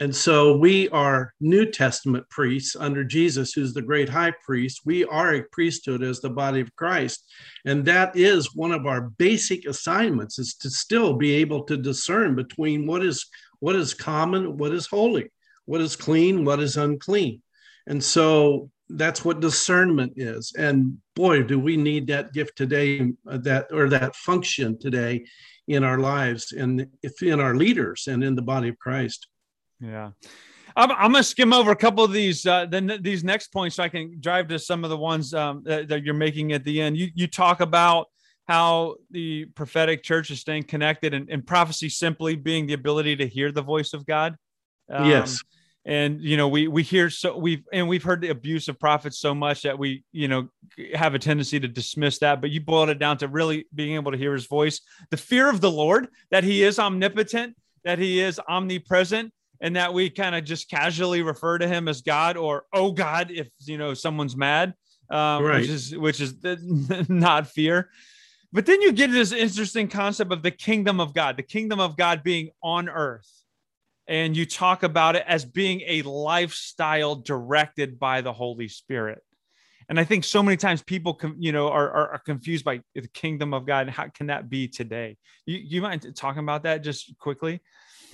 And 0.00 0.14
so 0.14 0.56
we 0.56 0.88
are 0.88 1.32
New 1.40 1.70
Testament 1.70 2.28
priests 2.28 2.74
under 2.74 3.04
Jesus, 3.04 3.52
who's 3.52 3.72
the 3.72 3.82
great 3.82 4.08
high 4.08 4.32
priest. 4.44 4.80
We 4.84 5.04
are 5.04 5.34
a 5.34 5.44
priesthood 5.52 6.02
as 6.02 6.20
the 6.20 6.30
body 6.30 6.60
of 6.60 6.74
Christ. 6.74 7.24
And 7.64 7.84
that 7.84 8.16
is 8.16 8.56
one 8.56 8.72
of 8.72 8.86
our 8.86 9.02
basic 9.02 9.66
assignments 9.66 10.38
is 10.38 10.54
to 10.56 10.70
still 10.70 11.14
be 11.14 11.32
able 11.34 11.62
to 11.64 11.76
discern 11.76 12.34
between 12.34 12.86
what 12.86 13.04
is 13.04 13.26
what 13.60 13.76
is 13.76 13.94
common, 13.94 14.58
what 14.58 14.72
is 14.72 14.86
holy, 14.86 15.30
what 15.64 15.80
is 15.80 15.96
clean, 15.96 16.44
what 16.44 16.60
is 16.60 16.76
unclean. 16.76 17.40
And 17.86 18.02
so 18.02 18.70
that's 18.88 19.24
what 19.24 19.40
discernment 19.40 20.14
is. 20.16 20.52
And 20.58 20.98
boy, 21.14 21.44
do 21.44 21.58
we 21.58 21.76
need 21.76 22.08
that 22.08 22.32
gift 22.32 22.56
today, 22.56 23.12
uh, 23.30 23.38
that 23.38 23.68
or 23.72 23.88
that 23.88 24.16
function 24.16 24.78
today 24.78 25.24
in 25.66 25.84
our 25.84 25.98
lives 25.98 26.52
and 26.52 26.86
in 27.22 27.40
our 27.40 27.54
leaders 27.54 28.06
and 28.06 28.22
in 28.22 28.34
the 28.34 28.42
body 28.42 28.68
of 28.68 28.78
Christ. 28.78 29.28
Yeah. 29.80 30.10
I'm, 30.76 30.90
I'm 30.90 31.12
going 31.12 31.22
to 31.22 31.24
skim 31.24 31.52
over 31.52 31.70
a 31.70 31.76
couple 31.76 32.04
of 32.04 32.12
these 32.12 32.46
uh, 32.46 32.66
then 32.66 32.98
these 33.00 33.22
next 33.22 33.48
points 33.48 33.76
so 33.76 33.82
I 33.82 33.88
can 33.88 34.20
drive 34.20 34.48
to 34.48 34.58
some 34.58 34.84
of 34.84 34.90
the 34.90 34.96
ones 34.96 35.32
um, 35.32 35.62
that, 35.64 35.88
that, 35.88 36.04
you're 36.04 36.14
making 36.14 36.52
at 36.52 36.64
the 36.64 36.80
end. 36.80 36.96
You 36.96 37.10
you 37.14 37.26
talk 37.26 37.60
about 37.60 38.08
how 38.46 38.96
the 39.10 39.46
prophetic 39.54 40.02
church 40.02 40.30
is 40.30 40.40
staying 40.40 40.64
connected 40.64 41.14
and, 41.14 41.28
and 41.30 41.46
prophecy 41.46 41.88
simply 41.88 42.36
being 42.36 42.66
the 42.66 42.74
ability 42.74 43.16
to 43.16 43.26
hear 43.26 43.52
the 43.52 43.62
voice 43.62 43.94
of 43.94 44.04
God. 44.04 44.36
Um, 44.90 45.08
yes. 45.08 45.42
And 45.86 46.22
you 46.22 46.38
know 46.38 46.48
we 46.48 46.66
we 46.66 46.82
hear 46.82 47.10
so 47.10 47.36
we've 47.36 47.62
and 47.72 47.86
we've 47.86 48.02
heard 48.02 48.22
the 48.22 48.30
abuse 48.30 48.68
of 48.68 48.80
prophets 48.80 49.18
so 49.18 49.34
much 49.34 49.62
that 49.62 49.78
we 49.78 50.02
you 50.12 50.28
know 50.28 50.48
have 50.94 51.14
a 51.14 51.18
tendency 51.18 51.60
to 51.60 51.68
dismiss 51.68 52.18
that. 52.20 52.40
But 52.40 52.50
you 52.50 52.60
boiled 52.62 52.88
it 52.88 52.98
down 52.98 53.18
to 53.18 53.28
really 53.28 53.66
being 53.74 53.94
able 53.94 54.10
to 54.10 54.18
hear 54.18 54.32
His 54.32 54.46
voice, 54.46 54.80
the 55.10 55.18
fear 55.18 55.48
of 55.48 55.60
the 55.60 55.70
Lord, 55.70 56.08
that 56.30 56.42
He 56.42 56.62
is 56.62 56.78
omnipotent, 56.78 57.54
that 57.84 57.98
He 57.98 58.18
is 58.18 58.40
omnipresent, 58.48 59.30
and 59.64 59.76
that 59.76 59.94
we 59.94 60.10
kind 60.10 60.34
of 60.34 60.44
just 60.44 60.68
casually 60.68 61.22
refer 61.22 61.56
to 61.56 61.66
him 61.66 61.88
as 61.88 62.02
God 62.02 62.36
or 62.36 62.64
oh 62.74 62.92
God 62.92 63.30
if 63.30 63.48
you 63.60 63.78
know 63.78 63.94
someone's 63.94 64.36
mad, 64.36 64.74
um, 65.08 65.42
right. 65.42 65.62
which 65.62 65.70
is 65.70 65.96
which 65.96 66.20
is 66.20 66.34
not 67.08 67.46
fear. 67.46 67.88
But 68.52 68.66
then 68.66 68.82
you 68.82 68.92
get 68.92 69.10
this 69.10 69.32
interesting 69.32 69.88
concept 69.88 70.30
of 70.32 70.42
the 70.42 70.50
kingdom 70.50 71.00
of 71.00 71.14
God, 71.14 71.38
the 71.38 71.42
kingdom 71.42 71.80
of 71.80 71.96
God 71.96 72.22
being 72.22 72.50
on 72.62 72.90
earth. 72.90 73.28
And 74.06 74.36
you 74.36 74.44
talk 74.44 74.82
about 74.82 75.16
it 75.16 75.24
as 75.26 75.46
being 75.46 75.80
a 75.86 76.02
lifestyle 76.02 77.16
directed 77.16 77.98
by 77.98 78.20
the 78.20 78.34
Holy 78.34 78.68
Spirit. 78.68 79.22
And 79.88 79.98
I 79.98 80.04
think 80.04 80.24
so 80.24 80.42
many 80.42 80.58
times 80.58 80.82
people, 80.82 81.18
you 81.38 81.52
know, 81.52 81.68
are, 81.68 81.90
are, 81.90 82.08
are, 82.12 82.18
confused 82.18 82.66
by 82.66 82.82
the 82.94 83.08
kingdom 83.08 83.54
of 83.54 83.66
God. 83.66 83.86
And 83.86 83.90
How 83.90 84.08
can 84.08 84.26
that 84.26 84.50
be 84.50 84.68
today? 84.68 85.16
You, 85.46 85.56
you 85.56 85.82
mind 85.82 86.06
talking 86.14 86.42
about 86.42 86.64
that 86.64 86.82
just 86.82 87.16
quickly? 87.18 87.60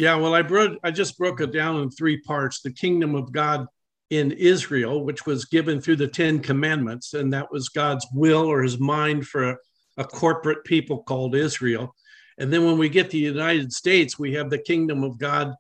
Yeah, 0.01 0.17
well, 0.17 0.35
I 0.35 0.77
I 0.83 0.91
just 0.91 1.19
broke 1.19 1.43
it 1.43 1.53
down 1.53 1.83
in 1.83 1.91
three 1.91 2.23
parts. 2.23 2.63
The 2.63 2.73
kingdom 2.73 3.15
of 3.15 3.33
God 3.33 3.67
in 4.09 4.33
Israel, 4.33 5.05
which 5.05 5.27
was 5.27 5.45
given 5.45 5.79
through 5.79 5.97
the 5.97 6.09
Ten 6.09 6.41
Commandments, 6.41 7.13
and 7.13 7.31
that 7.35 7.53
was 7.53 7.69
God's 7.69 8.07
will 8.15 8.47
or 8.47 8.63
his 8.63 8.81
mind 8.81 9.27
for 9.27 9.51
a, 9.51 9.57
a 9.99 10.05
corporate 10.05 10.65
people 10.65 11.03
called 11.03 11.35
Israel. 11.37 11.95
And 12.39 12.51
then 12.51 12.65
when 12.65 12.79
we 12.79 12.89
get 12.89 13.11
to 13.11 13.19
the 13.19 13.19
United 13.19 13.75
States, 13.75 14.19
we 14.19 14.33
have 14.33 14.49
the 14.49 14.57
kingdom 14.57 15.05
of 15.05 15.19
God 15.19 15.53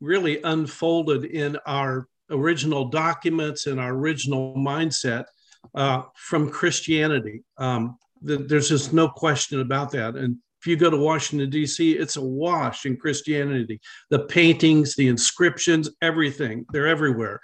really 0.00 0.40
unfolded 0.42 1.26
in 1.26 1.58
our 1.66 2.08
original 2.30 2.88
documents 2.88 3.66
and 3.66 3.78
our 3.78 3.92
original 3.92 4.54
mindset 4.56 5.26
uh, 5.74 6.04
from 6.14 6.48
Christianity. 6.50 7.42
Um, 7.58 7.98
the, 8.22 8.38
there's 8.38 8.70
just 8.70 8.94
no 8.94 9.10
question 9.10 9.60
about 9.60 9.90
that. 9.90 10.14
And 10.14 10.38
you 10.68 10.76
go 10.76 10.90
to 10.90 10.96
Washington, 10.96 11.50
D.C., 11.50 11.92
it's 11.92 12.16
a 12.16 12.22
wash 12.22 12.86
in 12.86 12.96
Christianity. 12.96 13.80
The 14.10 14.20
paintings, 14.20 14.94
the 14.94 15.08
inscriptions, 15.08 15.90
everything, 16.02 16.66
they're 16.72 16.86
everywhere. 16.86 17.40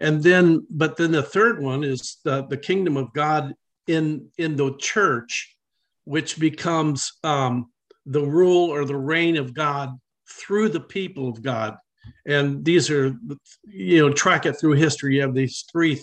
And 0.00 0.22
then, 0.22 0.66
but 0.70 0.96
then 0.96 1.12
the 1.12 1.22
third 1.22 1.62
one 1.62 1.84
is 1.84 2.18
the, 2.24 2.46
the 2.46 2.56
kingdom 2.56 2.96
of 2.96 3.12
God 3.12 3.54
in, 3.86 4.28
in 4.38 4.56
the 4.56 4.76
church, 4.76 5.56
which 6.04 6.38
becomes 6.38 7.12
um, 7.22 7.70
the 8.06 8.24
rule 8.24 8.70
or 8.70 8.84
the 8.84 8.96
reign 8.96 9.36
of 9.36 9.54
God 9.54 9.98
through 10.28 10.70
the 10.70 10.80
people 10.80 11.28
of 11.28 11.42
God. 11.42 11.76
And 12.26 12.64
these 12.64 12.90
are, 12.90 13.16
you 13.64 14.00
know, 14.00 14.12
track 14.12 14.46
it 14.46 14.54
through 14.54 14.72
history. 14.72 15.16
You 15.16 15.22
have 15.22 15.34
these 15.34 15.64
three 15.70 16.00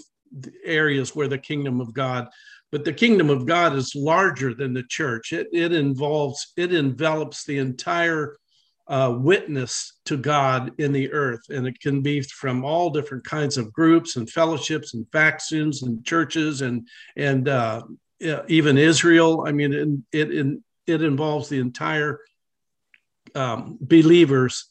areas 0.64 1.16
where 1.16 1.28
the 1.28 1.38
kingdom 1.38 1.82
of 1.82 1.94
God 1.94 2.28
but 2.72 2.86
the 2.86 2.94
kingdom 2.94 3.30
of 3.30 3.46
God 3.46 3.76
is 3.76 3.96
larger 3.96 4.54
than 4.54 4.74
the 4.74 4.84
church. 4.84 5.34
It, 5.34 5.48
it 5.52 5.74
involves, 5.74 6.54
it 6.56 6.74
envelops 6.74 7.44
the 7.44 7.58
entire 7.58 8.38
uh, 8.88 9.16
witness 9.18 10.00
to 10.06 10.18
God 10.18 10.72
in 10.78 10.92
the 10.92 11.12
earth. 11.12 11.42
And 11.50 11.68
it 11.68 11.80
can 11.80 12.02
be 12.02 12.22
from 12.22 12.64
all 12.64 12.90
different 12.90 13.26
kinds 13.26 13.58
of 13.58 13.74
groups 13.74 14.16
and 14.16 14.30
fellowships 14.30 14.94
and 14.94 15.06
factions 15.12 15.84
and 15.84 16.04
churches 16.06 16.62
and, 16.62 16.88
and 17.16 17.48
uh, 17.48 17.84
even 18.48 18.78
Israel. 18.78 19.46
I 19.48 19.52
mean, 19.52 20.04
it, 20.12 20.32
it, 20.32 20.58
it 20.88 21.02
involves 21.02 21.50
the 21.50 21.60
entire 21.60 22.20
um, 23.36 23.78
believers, 23.82 24.70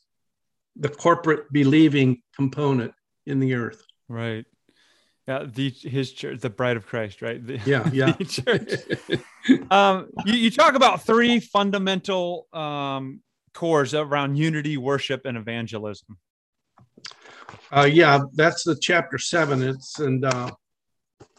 the 0.77 0.89
corporate 0.89 1.53
believing 1.53 2.23
component 2.35 2.93
in 3.27 3.41
the 3.41 3.55
earth. 3.55 3.83
Right. 4.09 4.45
Yeah, 5.31 5.45
the 5.47 5.71
his 5.71 6.11
church, 6.11 6.41
the 6.41 6.51
bride 6.51 6.77
of 6.77 6.89
Christ, 6.89 7.23
right? 7.23 7.41
The, 7.47 7.61
yeah, 7.65 7.89
yeah. 7.93 8.15
church. 8.15 8.73
um, 9.71 10.09
you, 10.27 10.35
you, 10.35 10.51
talk 10.51 10.75
about 10.75 11.03
three 11.03 11.39
fundamental 11.39 12.49
um, 12.53 13.21
cores 13.55 13.95
around 13.95 14.35
unity, 14.35 14.77
worship, 14.77 15.27
and 15.27 15.39
evangelism. 15.39 16.19
Uh, 17.71 17.89
yeah, 17.89 18.19
that's 18.35 18.65
the 18.65 18.75
chapter 18.75 19.19
seven. 19.19 19.63
It's 19.63 20.01
and 20.01 20.25
uh, 20.25 20.51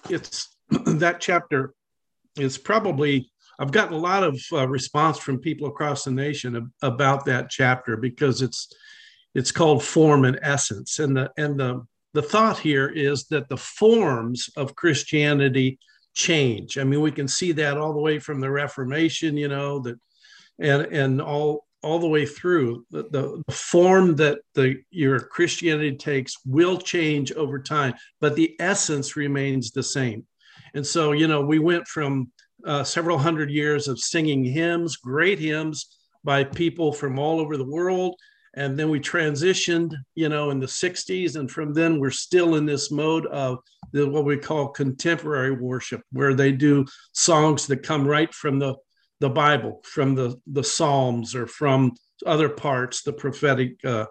it's 0.10 0.56
that 0.70 1.20
chapter 1.20 1.74
is 2.38 2.58
probably 2.58 3.30
I've 3.60 3.74
gotten 3.74 3.94
a 3.94 4.00
lot 4.00 4.24
of 4.24 4.42
uh, 4.54 4.70
response 4.70 5.18
from 5.18 5.40
people 5.40 5.68
across 5.68 6.06
the 6.06 6.12
nation 6.12 6.72
about 6.82 7.26
that 7.26 7.50
chapter 7.50 7.98
because 7.98 8.42
it's 8.42 8.74
it's 9.36 9.52
called 9.52 9.84
form 9.84 10.24
and 10.24 10.40
essence, 10.42 11.00
and 11.00 11.18
the 11.18 11.30
and 11.36 11.60
the 11.60 11.86
the 12.14 12.22
thought 12.22 12.60
here 12.60 12.88
is 12.88 13.26
that 13.26 13.50
the 13.50 13.58
forms 13.58 14.50
of 14.58 14.76
Christianity 14.76 15.80
change. 16.14 16.78
I 16.78 16.84
mean, 16.84 17.02
we 17.02 17.12
can 17.12 17.28
see 17.28 17.52
that 17.54 17.78
all 17.78 17.94
the 17.94 18.02
way 18.02 18.20
from 18.20 18.42
the 18.42 18.52
Reformation, 18.52 19.38
you 19.38 19.48
know, 19.48 19.80
that 19.80 19.98
and 20.60 20.84
and 20.94 21.22
all 21.22 21.66
all 21.84 21.98
the 21.98 22.08
way 22.08 22.28
through 22.28 22.86
the, 22.92 23.04
the, 23.10 23.54
form 23.54 24.16
that 24.16 24.40
the 24.54 24.76
your 24.92 25.20
christianity 25.20 25.96
takes 25.96 26.36
will 26.46 26.78
change 26.78 27.32
over 27.34 27.60
time 27.60 27.94
but 28.20 28.36
the 28.36 28.56
essence 28.60 29.16
remains 29.16 29.72
the 29.72 29.84
same 29.84 30.26
and 30.76 30.86
so 30.86 31.12
you 31.12 31.28
know 31.28 31.42
we 31.42 31.60
went 31.60 31.88
from 31.88 32.32
uh, 32.66 32.84
several 32.84 33.18
hundred 33.18 33.50
years 33.50 33.88
of 33.88 34.00
singing 34.00 34.44
hymns 34.44 34.98
great 34.98 35.40
hymns 35.40 35.98
by 36.24 36.44
people 36.44 36.94
from 36.94 37.18
all 37.18 37.40
over 37.40 37.58
the 37.58 37.66
world 37.66 38.16
and 38.56 38.78
then 38.78 38.90
we 38.90 39.00
transitioned 39.00 39.94
you 40.16 40.30
know 40.30 40.50
in 40.50 40.60
the 40.60 40.66
60s 40.66 41.36
and 41.36 41.50
from 41.50 41.74
then 41.74 42.00
we're 42.00 42.12
still 42.12 42.56
in 42.56 42.66
this 42.66 42.92
mode 42.92 43.26
of 43.28 43.60
the, 43.94 44.08
what 44.08 44.26
we 44.26 44.38
call 44.38 44.68
contemporary 44.70 45.52
worship 45.52 46.02
where 46.12 46.34
they 46.34 46.52
do 46.52 46.86
songs 47.14 47.68
that 47.68 47.84
come 47.84 48.08
right 48.08 48.34
from 48.34 48.60
the 48.60 48.76
the 49.22 49.30
Bible, 49.30 49.80
from 49.84 50.16
the, 50.16 50.36
the 50.48 50.64
Psalms 50.64 51.36
or 51.36 51.46
from 51.46 51.94
other 52.26 52.50
parts, 52.50 53.04
the 53.04 53.14
prophetic 53.14 53.74
uh, 53.86 54.08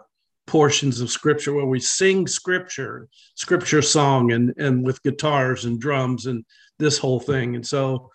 portions 0.47 1.01
of 1.01 1.11
Scripture, 1.11 1.53
where 1.53 1.67
we 1.67 1.81
sing 1.81 2.29
Scripture, 2.29 3.09
Scripture 3.35 3.83
song, 3.83 4.31
and 4.33 4.55
and 4.57 4.87
with 4.87 5.03
guitars 5.03 5.65
and 5.65 5.81
drums 5.81 6.27
and 6.27 6.45
this 6.79 6.97
whole 6.97 7.21
thing. 7.21 7.57
And 7.57 7.67
so 7.67 8.09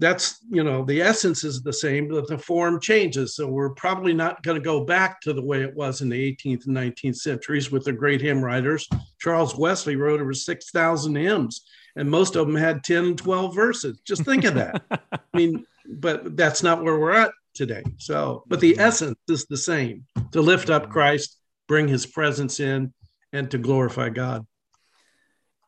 that's 0.00 0.38
you 0.50 0.64
know 0.64 0.84
the 0.84 1.02
essence 1.02 1.44
is 1.44 1.62
the 1.62 1.72
same, 1.72 2.08
but 2.08 2.26
the 2.26 2.38
form 2.38 2.80
changes. 2.80 3.36
So 3.36 3.46
we're 3.46 3.74
probably 3.74 4.14
not 4.14 4.42
going 4.42 4.56
to 4.56 4.64
go 4.64 4.84
back 4.84 5.20
to 5.20 5.32
the 5.32 5.42
way 5.42 5.62
it 5.62 5.74
was 5.74 6.00
in 6.00 6.08
the 6.08 6.36
18th 6.36 6.66
and 6.66 6.76
19th 6.76 7.16
centuries 7.16 7.70
with 7.70 7.84
the 7.84 7.92
great 7.92 8.20
hymn 8.20 8.42
writers. 8.42 8.88
Charles 9.20 9.56
Wesley 9.56 9.96
wrote 9.96 10.20
over 10.20 10.32
6,000 10.32 11.14
hymns, 11.14 11.60
and 11.96 12.10
most 12.10 12.34
of 12.34 12.46
them 12.46 12.56
had 12.56 12.82
10 12.82 13.04
and 13.04 13.18
12 13.18 13.54
verses. 13.54 14.00
Just 14.06 14.24
think 14.24 14.44
of 14.44 14.54
that. 14.54 14.82
I 14.90 15.18
mean, 15.34 15.66
but 15.86 16.34
that's 16.36 16.62
not 16.62 16.82
where 16.82 16.98
we're 16.98 17.12
at 17.12 17.32
today. 17.54 17.82
So, 17.98 18.44
but 18.48 18.60
the 18.60 18.72
mm-hmm. 18.72 18.80
essence 18.80 19.18
is 19.28 19.44
the 19.44 19.56
same 19.56 20.06
to 20.32 20.40
lift 20.40 20.70
up 20.70 20.88
Christ, 20.88 21.36
bring 21.68 21.88
his 21.88 22.06
presence 22.06 22.58
in, 22.58 22.94
and 23.32 23.50
to 23.50 23.58
glorify 23.58 24.08
God. 24.08 24.46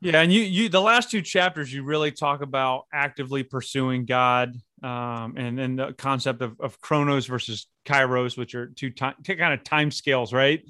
Yeah, 0.03 0.21
and 0.21 0.33
you 0.33 0.43
you 0.43 0.69
the 0.69 0.81
last 0.81 1.13
two 1.13 1.23
chapters 1.23 1.73
you 1.73 1.85
really 1.85 2.11
talk 2.11 2.43
about 2.43 2.87
actively 2.93 3.45
pursuing 3.45 4.05
God, 4.05 4.57
um, 4.83 5.35
and 5.37 5.57
then 5.57 5.77
the 5.77 5.93
concept 5.93 6.43
of, 6.43 6.61
of 6.61 6.81
chronos 6.81 7.27
versus 7.27 7.69
kairos, 7.87 8.37
which 8.37 8.57
are 8.57 8.67
two 8.67 8.91
time 8.91 9.15
two 9.23 9.37
kind 9.37 9.55
of 9.55 9.63
time 9.63 9.93
scales, 9.93 10.33
right? 10.33 10.61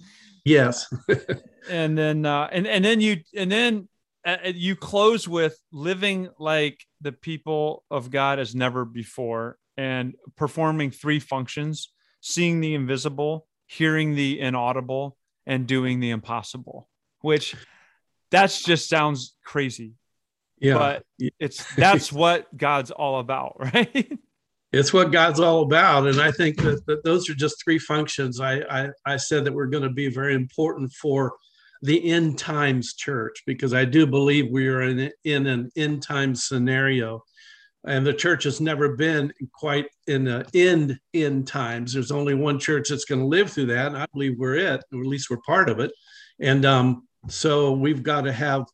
Yes. 0.44 0.86
and 1.70 1.96
then 1.96 2.26
uh, 2.26 2.48
and 2.52 2.66
and 2.66 2.84
then 2.84 3.00
you 3.00 3.20
and 3.34 3.50
then 3.50 3.88
uh, 4.26 4.36
you 4.44 4.76
close 4.76 5.26
with 5.26 5.58
living 5.72 6.28
like 6.38 6.84
the 7.00 7.12
people 7.12 7.84
of 7.90 8.10
God 8.10 8.38
as 8.38 8.54
never 8.54 8.84
before 8.84 9.56
and 9.78 10.14
performing 10.36 10.90
three 10.90 11.20
functions 11.20 11.90
seeing 12.20 12.60
the 12.60 12.74
invisible, 12.74 13.46
hearing 13.66 14.14
the 14.14 14.40
inaudible, 14.40 15.16
and 15.46 15.66
doing 15.66 16.00
the 16.00 16.10
impossible, 16.10 16.88
which 17.22 17.56
that's 18.32 18.62
just 18.62 18.88
sounds 18.88 19.34
crazy. 19.44 19.92
Yeah. 20.58 20.74
But 20.74 21.04
it's 21.38 21.64
that's 21.74 22.12
what 22.12 22.56
God's 22.56 22.90
all 22.90 23.20
about, 23.20 23.56
right? 23.58 24.18
It's 24.72 24.92
what 24.92 25.12
God's 25.12 25.38
all 25.38 25.62
about. 25.62 26.06
And 26.06 26.20
I 26.20 26.30
think 26.30 26.56
that, 26.62 26.86
that 26.86 27.04
those 27.04 27.28
are 27.28 27.34
just 27.34 27.62
three 27.62 27.78
functions 27.78 28.40
I, 28.40 28.60
I, 28.70 28.88
I 29.04 29.16
said 29.18 29.44
that 29.44 29.52
were 29.52 29.66
going 29.66 29.82
to 29.82 29.90
be 29.90 30.08
very 30.08 30.34
important 30.34 30.92
for 30.92 31.34
the 31.82 32.10
end 32.10 32.38
times 32.38 32.94
church 32.94 33.42
because 33.44 33.74
I 33.74 33.84
do 33.84 34.06
believe 34.06 34.50
we 34.50 34.68
are 34.68 34.82
in, 34.82 35.10
in 35.24 35.46
an 35.46 35.70
end 35.76 36.02
time 36.02 36.34
scenario. 36.34 37.22
And 37.84 38.06
the 38.06 38.14
church 38.14 38.44
has 38.44 38.60
never 38.60 38.96
been 38.96 39.32
quite 39.52 39.86
in 40.06 40.24
the 40.24 40.46
end 40.54 40.98
end 41.12 41.48
times. 41.48 41.92
There's 41.92 42.12
only 42.12 42.34
one 42.34 42.58
church 42.58 42.88
that's 42.88 43.04
going 43.04 43.20
to 43.20 43.26
live 43.26 43.50
through 43.50 43.66
that. 43.66 43.88
And 43.88 43.98
I 43.98 44.06
believe 44.14 44.38
we're 44.38 44.54
it, 44.54 44.84
or 44.92 45.00
at 45.00 45.06
least 45.06 45.28
we're 45.28 45.38
part 45.44 45.68
of 45.68 45.80
it. 45.80 45.90
And 46.40 46.64
um, 46.64 47.08
so 47.28 47.72
we've 47.72 48.02
got 48.02 48.22
to 48.22 48.32
have 48.32 48.64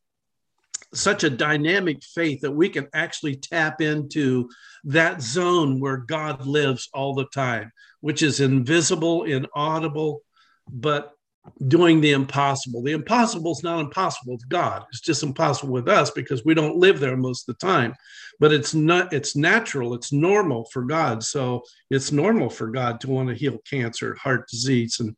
such 0.94 1.24
a 1.24 1.30
dynamic 1.30 2.02
faith 2.02 2.40
that 2.40 2.50
we 2.50 2.68
can 2.68 2.88
actually 2.94 3.37
tap 3.37 3.80
into 3.80 4.48
that 4.84 5.20
zone 5.20 5.80
where 5.80 5.98
God 5.98 6.46
lives 6.46 6.88
all 6.94 7.14
the 7.14 7.26
time, 7.26 7.70
which 8.00 8.22
is 8.22 8.40
invisible, 8.40 9.24
inaudible, 9.24 10.22
but 10.70 11.12
doing 11.66 12.00
the 12.00 12.12
impossible. 12.12 12.82
The 12.82 12.92
impossible 12.92 13.52
is 13.52 13.62
not 13.62 13.80
impossible 13.80 14.34
with 14.34 14.48
God. 14.48 14.84
It's 14.90 15.00
just 15.00 15.22
impossible 15.22 15.72
with 15.72 15.88
us 15.88 16.11
because 16.11 16.44
we 16.44 16.54
don't 16.54 16.76
live 16.76 17.00
there 17.00 17.16
most 17.16 17.48
of 17.48 17.58
the 17.58 17.66
time. 17.66 17.94
But 18.38 18.52
it's 18.52 18.74
not, 18.74 19.12
it's 19.12 19.34
natural, 19.34 19.94
it's 19.94 20.12
normal 20.12 20.68
for 20.72 20.82
God. 20.82 21.22
So 21.22 21.62
it's 21.90 22.12
normal 22.12 22.50
for 22.50 22.68
God 22.68 23.00
to 23.00 23.11
want 23.11 23.28
to 23.28 23.34
heal 23.34 23.58
cancer, 23.68 24.14
heart 24.14 24.48
disease, 24.48 25.00
and 25.00 25.16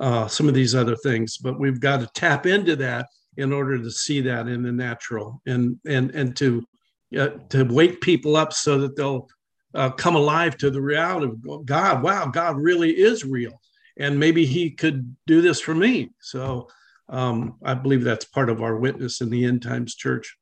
uh, 0.00 0.26
some 0.26 0.48
of 0.48 0.54
these 0.54 0.74
other 0.74 0.96
things. 0.96 1.36
But 1.38 1.60
we've 1.60 1.80
got 1.80 2.00
to 2.00 2.10
tap 2.14 2.46
into 2.46 2.74
that 2.76 3.06
in 3.36 3.52
order 3.52 3.78
to 3.78 3.90
see 3.90 4.20
that 4.22 4.48
in 4.48 4.62
the 4.62 4.72
natural 4.72 5.40
and 5.46 5.78
and 5.86 6.10
and 6.10 6.36
to 6.36 6.64
uh, 7.18 7.28
to 7.50 7.64
wake 7.64 8.00
people 8.00 8.36
up 8.36 8.52
so 8.52 8.78
that 8.78 8.96
they'll 8.96 9.28
uh, 9.74 9.90
come 9.90 10.16
alive 10.16 10.56
to 10.56 10.70
the 10.70 10.82
reality 10.82 11.32
of 11.48 11.64
God. 11.64 12.02
Wow, 12.02 12.26
God 12.26 12.56
really 12.56 12.90
is 12.90 13.24
real 13.24 13.60
and 14.00 14.18
maybe 14.18 14.46
he 14.46 14.70
could 14.70 15.14
do 15.26 15.42
this 15.42 15.60
for 15.60 15.74
me. 15.74 16.10
So 16.20 16.68
um, 17.10 17.58
I 17.62 17.74
believe 17.74 18.02
that's 18.02 18.24
part 18.24 18.48
of 18.48 18.62
our 18.62 18.76
witness 18.76 19.20
in 19.20 19.30
the 19.30 19.44
end 19.44 19.62
times 19.62 19.94
church. 19.94 20.36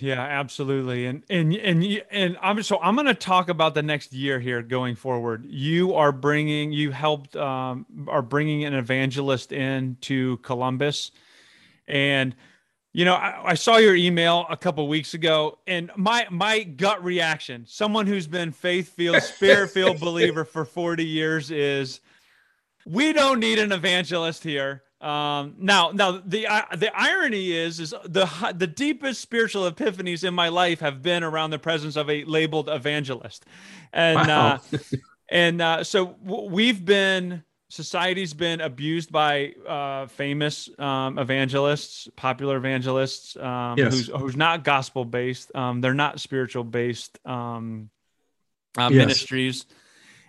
Yeah, 0.00 0.20
absolutely. 0.20 1.06
And 1.06 1.22
and 1.28 1.54
and 1.54 2.02
and 2.10 2.38
I'm 2.40 2.62
so 2.62 2.78
I'm 2.80 2.94
going 2.94 3.06
to 3.06 3.14
talk 3.14 3.48
about 3.48 3.74
the 3.74 3.82
next 3.82 4.12
year 4.12 4.40
here 4.40 4.62
going 4.62 4.96
forward. 4.96 5.44
You 5.46 5.94
are 5.94 6.12
bringing 6.12 6.72
you 6.72 6.90
helped 6.90 7.36
um, 7.36 7.86
are 8.08 8.22
bringing 8.22 8.64
an 8.64 8.74
evangelist 8.74 9.52
in 9.52 9.96
to 10.02 10.38
Columbus, 10.38 11.10
and 11.86 12.34
you 12.92 13.04
know 13.04 13.14
I, 13.14 13.50
I 13.50 13.54
saw 13.54 13.76
your 13.76 13.94
email 13.94 14.46
a 14.48 14.56
couple 14.56 14.88
weeks 14.88 15.14
ago, 15.14 15.58
and 15.66 15.90
my 15.96 16.26
my 16.30 16.62
gut 16.62 17.04
reaction, 17.04 17.66
someone 17.68 18.06
who's 18.06 18.26
been 18.26 18.52
faith 18.52 18.94
filled, 18.94 19.22
spirit 19.22 19.70
filled 19.70 20.00
believer 20.00 20.44
for 20.44 20.64
40 20.64 21.04
years, 21.04 21.50
is 21.50 22.00
we 22.86 23.12
don't 23.12 23.40
need 23.40 23.58
an 23.58 23.72
evangelist 23.72 24.42
here. 24.42 24.82
Um, 25.00 25.54
now, 25.58 25.92
now 25.92 26.20
the 26.24 26.46
uh, 26.46 26.62
the 26.76 26.90
irony 26.94 27.52
is, 27.52 27.80
is 27.80 27.94
the 28.04 28.28
the 28.54 28.66
deepest 28.66 29.20
spiritual 29.20 29.70
epiphanies 29.70 30.24
in 30.24 30.34
my 30.34 30.48
life 30.48 30.80
have 30.80 31.00
been 31.00 31.22
around 31.22 31.50
the 31.50 31.58
presence 31.58 31.96
of 31.96 32.10
a 32.10 32.24
labeled 32.24 32.68
evangelist, 32.68 33.46
and 33.94 34.16
wow. 34.16 34.60
uh, 34.72 34.78
and 35.30 35.62
uh, 35.62 35.84
so 35.84 36.16
we've 36.22 36.84
been 36.84 37.42
society's 37.68 38.34
been 38.34 38.60
abused 38.60 39.10
by 39.10 39.52
uh, 39.66 40.06
famous 40.06 40.68
um, 40.78 41.18
evangelists, 41.18 42.06
popular 42.16 42.58
evangelists, 42.58 43.36
um, 43.36 43.78
yes. 43.78 43.94
who's 43.94 44.08
who's 44.08 44.36
not 44.36 44.64
gospel 44.64 45.06
based. 45.06 45.54
Um, 45.54 45.80
they're 45.80 45.94
not 45.94 46.20
spiritual 46.20 46.64
based 46.64 47.18
um, 47.26 47.88
uh, 48.76 48.90
yes. 48.92 48.98
ministries 48.98 49.64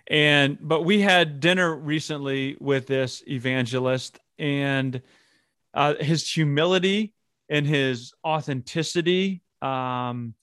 and 0.08 0.58
but 0.60 0.82
we 0.82 1.00
had 1.00 1.40
dinner 1.40 1.74
recently 1.74 2.56
with 2.60 2.86
this 2.86 3.22
evangelist 3.28 4.18
and 4.38 5.02
uh, 5.74 5.94
his 6.00 6.30
humility 6.30 7.14
and 7.48 7.66
his 7.66 8.12
authenticity 8.24 9.42
um, 9.60 10.34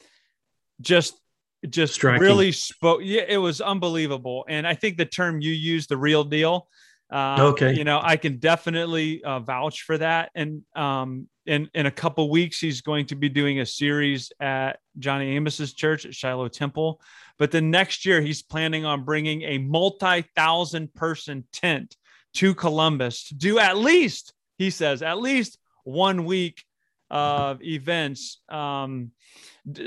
just 0.82 1.20
just 1.68 1.94
Striking. 1.96 2.22
really 2.22 2.52
spoke 2.54 3.02
yeah 3.04 3.24
it 3.28 3.38
was 3.38 3.60
unbelievable 3.60 4.46
and 4.48 4.66
i 4.66 4.74
think 4.74 4.98
the 4.98 5.06
term 5.06 5.42
you 5.42 5.52
used 5.52 5.90
the 5.90 5.98
real 5.98 6.24
deal 6.24 6.68
Uh, 7.12 7.50
Okay. 7.52 7.74
You 7.74 7.84
know, 7.84 8.00
I 8.04 8.18
can 8.18 8.38
definitely 8.38 9.24
uh, 9.24 9.40
vouch 9.40 9.82
for 9.82 9.98
that. 9.98 10.30
And 10.36 10.62
um, 10.76 11.28
in 11.46 11.68
in 11.74 11.86
a 11.88 11.92
couple 11.92 12.30
weeks, 12.30 12.60
he's 12.60 12.82
going 12.82 13.08
to 13.08 13.16
be 13.16 13.30
doing 13.30 13.60
a 13.60 13.66
series 13.66 14.32
at 14.40 14.78
Johnny 15.00 15.36
Amos's 15.36 15.74
church 15.74 16.06
at 16.06 16.14
Shiloh 16.14 16.50
Temple. 16.50 17.02
But 17.40 17.50
the 17.50 17.62
next 17.62 18.06
year, 18.06 18.22
he's 18.22 18.44
planning 18.44 18.86
on 18.86 19.06
bringing 19.06 19.42
a 19.42 19.58
multi 19.58 20.22
thousand 20.36 20.94
person 20.94 21.46
tent 21.52 21.98
to 22.36 22.54
Columbus 22.54 23.26
to 23.30 23.36
do 23.36 23.60
at 23.60 23.78
least, 23.78 24.34
he 24.58 24.70
says, 24.70 25.02
at 25.02 25.20
least 25.20 25.58
one 25.84 26.26
week 26.26 26.64
of 27.10 27.62
events 27.64 28.40
um, 28.50 29.12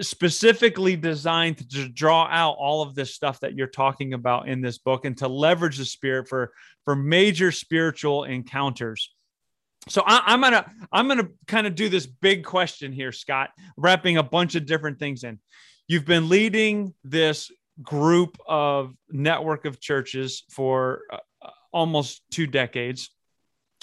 specifically 0.00 0.96
designed 0.96 1.58
to 1.70 1.88
draw 1.88 2.26
out 2.26 2.56
all 2.58 2.82
of 2.82 2.94
this 2.94 3.14
stuff 3.14 3.40
that 3.40 3.54
you're 3.54 3.66
talking 3.66 4.12
about 4.12 4.48
in 4.48 4.60
this 4.60 4.78
book 4.78 5.04
and 5.04 5.16
to 5.18 5.28
leverage 5.28 5.78
the 5.78 5.84
spirit 5.84 6.28
for 6.28 6.52
for 6.84 6.96
major 6.96 7.52
spiritual 7.52 8.24
encounters. 8.24 9.14
So 9.88 10.02
I, 10.04 10.22
I'm 10.26 10.40
gonna 10.40 10.70
I'm 10.92 11.08
gonna 11.08 11.28
kind 11.46 11.66
of 11.66 11.74
do 11.74 11.88
this 11.88 12.06
big 12.06 12.44
question 12.44 12.92
here, 12.92 13.12
Scott, 13.12 13.50
wrapping 13.76 14.16
a 14.16 14.22
bunch 14.22 14.54
of 14.54 14.66
different 14.66 14.98
things 14.98 15.24
in. 15.24 15.38
You've 15.88 16.06
been 16.06 16.28
leading 16.28 16.94
this 17.04 17.50
group 17.82 18.36
of 18.46 18.94
network 19.10 19.64
of 19.64 19.80
churches 19.80 20.44
for 20.50 21.02
almost 21.72 22.22
two 22.30 22.46
decades. 22.46 23.10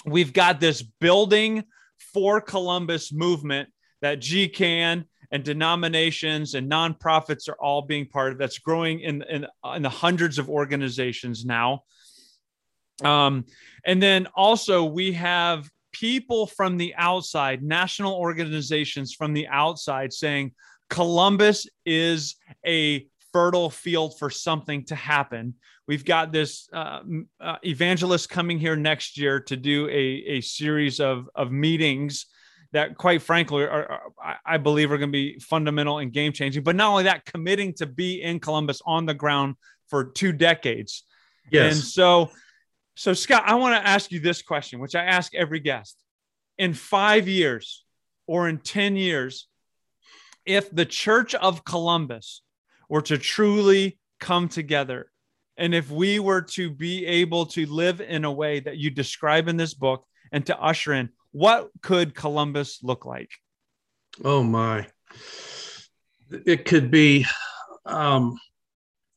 We've 0.04 0.32
got 0.32 0.60
this 0.60 0.82
building 0.82 1.64
for 2.14 2.40
Columbus 2.40 3.12
movement 3.12 3.68
that 4.00 4.20
GCAN 4.20 5.04
and 5.30 5.44
denominations 5.44 6.54
and 6.54 6.70
nonprofits 6.70 7.48
are 7.48 7.60
all 7.60 7.82
being 7.82 8.06
part 8.06 8.32
of. 8.32 8.38
That's 8.38 8.58
growing 8.58 9.00
in 9.00 9.22
in, 9.22 9.46
in 9.74 9.82
the 9.82 9.88
hundreds 9.88 10.38
of 10.38 10.48
organizations 10.48 11.44
now. 11.44 11.84
Um, 13.04 13.46
and 13.84 14.02
then 14.02 14.26
also 14.34 14.84
we 14.84 15.12
have 15.12 15.68
people 15.92 16.46
from 16.46 16.76
the 16.76 16.94
outside, 16.96 17.62
national 17.62 18.14
organizations 18.14 19.14
from 19.14 19.32
the 19.32 19.48
outside 19.48 20.12
saying 20.12 20.52
Columbus 20.88 21.66
is 21.86 22.36
a 22.66 23.06
fertile 23.32 23.70
field 23.70 24.18
for 24.18 24.30
something 24.30 24.84
to 24.86 24.94
happen. 24.94 25.54
We've 25.86 26.04
got 26.04 26.32
this 26.32 26.68
uh, 26.72 27.00
uh, 27.40 27.56
evangelist 27.64 28.28
coming 28.28 28.58
here 28.58 28.76
next 28.76 29.18
year 29.18 29.40
to 29.40 29.56
do 29.56 29.88
a, 29.88 30.36
a 30.36 30.40
series 30.40 31.00
of, 31.00 31.28
of 31.34 31.50
meetings 31.50 32.26
that, 32.72 32.96
quite 32.96 33.22
frankly, 33.22 33.64
are, 33.64 33.90
are 33.90 34.36
I 34.46 34.58
believe 34.58 34.92
are 34.92 34.98
going 34.98 35.10
to 35.10 35.12
be 35.12 35.38
fundamental 35.40 35.98
and 35.98 36.12
game 36.12 36.32
changing. 36.32 36.62
But 36.62 36.76
not 36.76 36.90
only 36.90 37.04
that, 37.04 37.24
committing 37.24 37.74
to 37.74 37.86
be 37.86 38.22
in 38.22 38.38
Columbus 38.38 38.80
on 38.86 39.06
the 39.06 39.14
ground 39.14 39.56
for 39.88 40.04
two 40.04 40.32
decades. 40.32 41.04
Yes. 41.50 41.74
And 41.74 41.82
so, 41.82 42.30
so 42.94 43.12
Scott, 43.12 43.42
I 43.46 43.56
want 43.56 43.74
to 43.74 43.88
ask 43.88 44.12
you 44.12 44.20
this 44.20 44.42
question, 44.42 44.78
which 44.78 44.94
I 44.94 45.04
ask 45.04 45.34
every 45.34 45.60
guest. 45.60 45.96
In 46.58 46.74
five 46.74 47.26
years 47.26 47.84
or 48.26 48.48
in 48.48 48.58
10 48.58 48.96
years, 48.96 49.48
if 50.46 50.70
the 50.70 50.84
Church 50.84 51.34
of 51.34 51.64
Columbus 51.64 52.42
were 52.90 53.00
to 53.00 53.16
truly 53.16 53.98
come 54.18 54.48
together, 54.48 55.10
and 55.56 55.74
if 55.74 55.90
we 55.90 56.18
were 56.18 56.42
to 56.42 56.70
be 56.70 57.06
able 57.06 57.46
to 57.46 57.64
live 57.66 58.00
in 58.00 58.24
a 58.24 58.32
way 58.32 58.60
that 58.60 58.76
you 58.76 58.90
describe 58.90 59.48
in 59.48 59.56
this 59.56 59.72
book 59.72 60.04
and 60.32 60.44
to 60.46 60.60
usher 60.60 60.92
in, 60.92 61.08
what 61.30 61.70
could 61.80 62.14
Columbus 62.14 62.80
look 62.82 63.06
like? 63.06 63.30
Oh 64.24 64.42
my. 64.42 64.86
It 66.30 66.64
could 66.64 66.90
be, 66.90 67.26
um, 67.86 68.38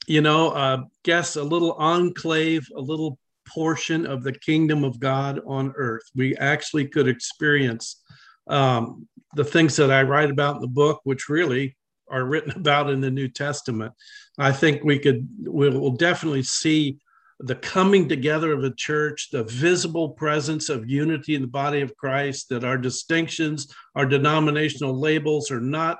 you 0.05 0.21
know, 0.21 0.49
uh, 0.51 0.83
guess 1.03 1.35
a 1.35 1.43
little 1.43 1.73
enclave, 1.73 2.67
a 2.75 2.81
little 2.81 3.17
portion 3.47 4.05
of 4.05 4.23
the 4.23 4.33
kingdom 4.33 4.83
of 4.83 4.99
God 4.99 5.39
on 5.47 5.73
earth. 5.75 6.03
We 6.15 6.35
actually 6.37 6.87
could 6.87 7.07
experience 7.07 8.01
um, 8.47 9.07
the 9.35 9.43
things 9.43 9.75
that 9.77 9.91
I 9.91 10.03
write 10.03 10.29
about 10.29 10.57
in 10.57 10.61
the 10.61 10.67
book, 10.67 11.01
which 11.05 11.29
really 11.29 11.75
are 12.09 12.25
written 12.25 12.51
about 12.55 12.89
in 12.89 13.01
the 13.01 13.11
New 13.11 13.27
Testament. 13.27 13.93
I 14.37 14.51
think 14.51 14.83
we 14.83 14.99
could, 14.99 15.27
we 15.47 15.69
will 15.69 15.95
definitely 15.95 16.43
see 16.43 16.97
the 17.39 17.55
coming 17.55 18.07
together 18.07 18.53
of 18.53 18.63
a 18.63 18.73
church, 18.73 19.29
the 19.31 19.43
visible 19.43 20.09
presence 20.09 20.69
of 20.69 20.89
unity 20.89 21.35
in 21.35 21.41
the 21.41 21.47
body 21.47 21.81
of 21.81 21.95
Christ, 21.97 22.49
that 22.49 22.63
our 22.63 22.77
distinctions, 22.77 23.73
our 23.95 24.05
denominational 24.05 24.97
labels 24.97 25.51
are 25.51 25.59
not 25.59 25.99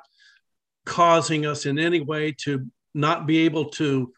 causing 0.85 1.45
us 1.45 1.65
in 1.65 1.79
any 1.79 1.99
way 1.99 2.33
to 2.43 2.65
not 2.93 3.25
be 3.25 3.39
able 3.39 3.65
to 3.65 4.13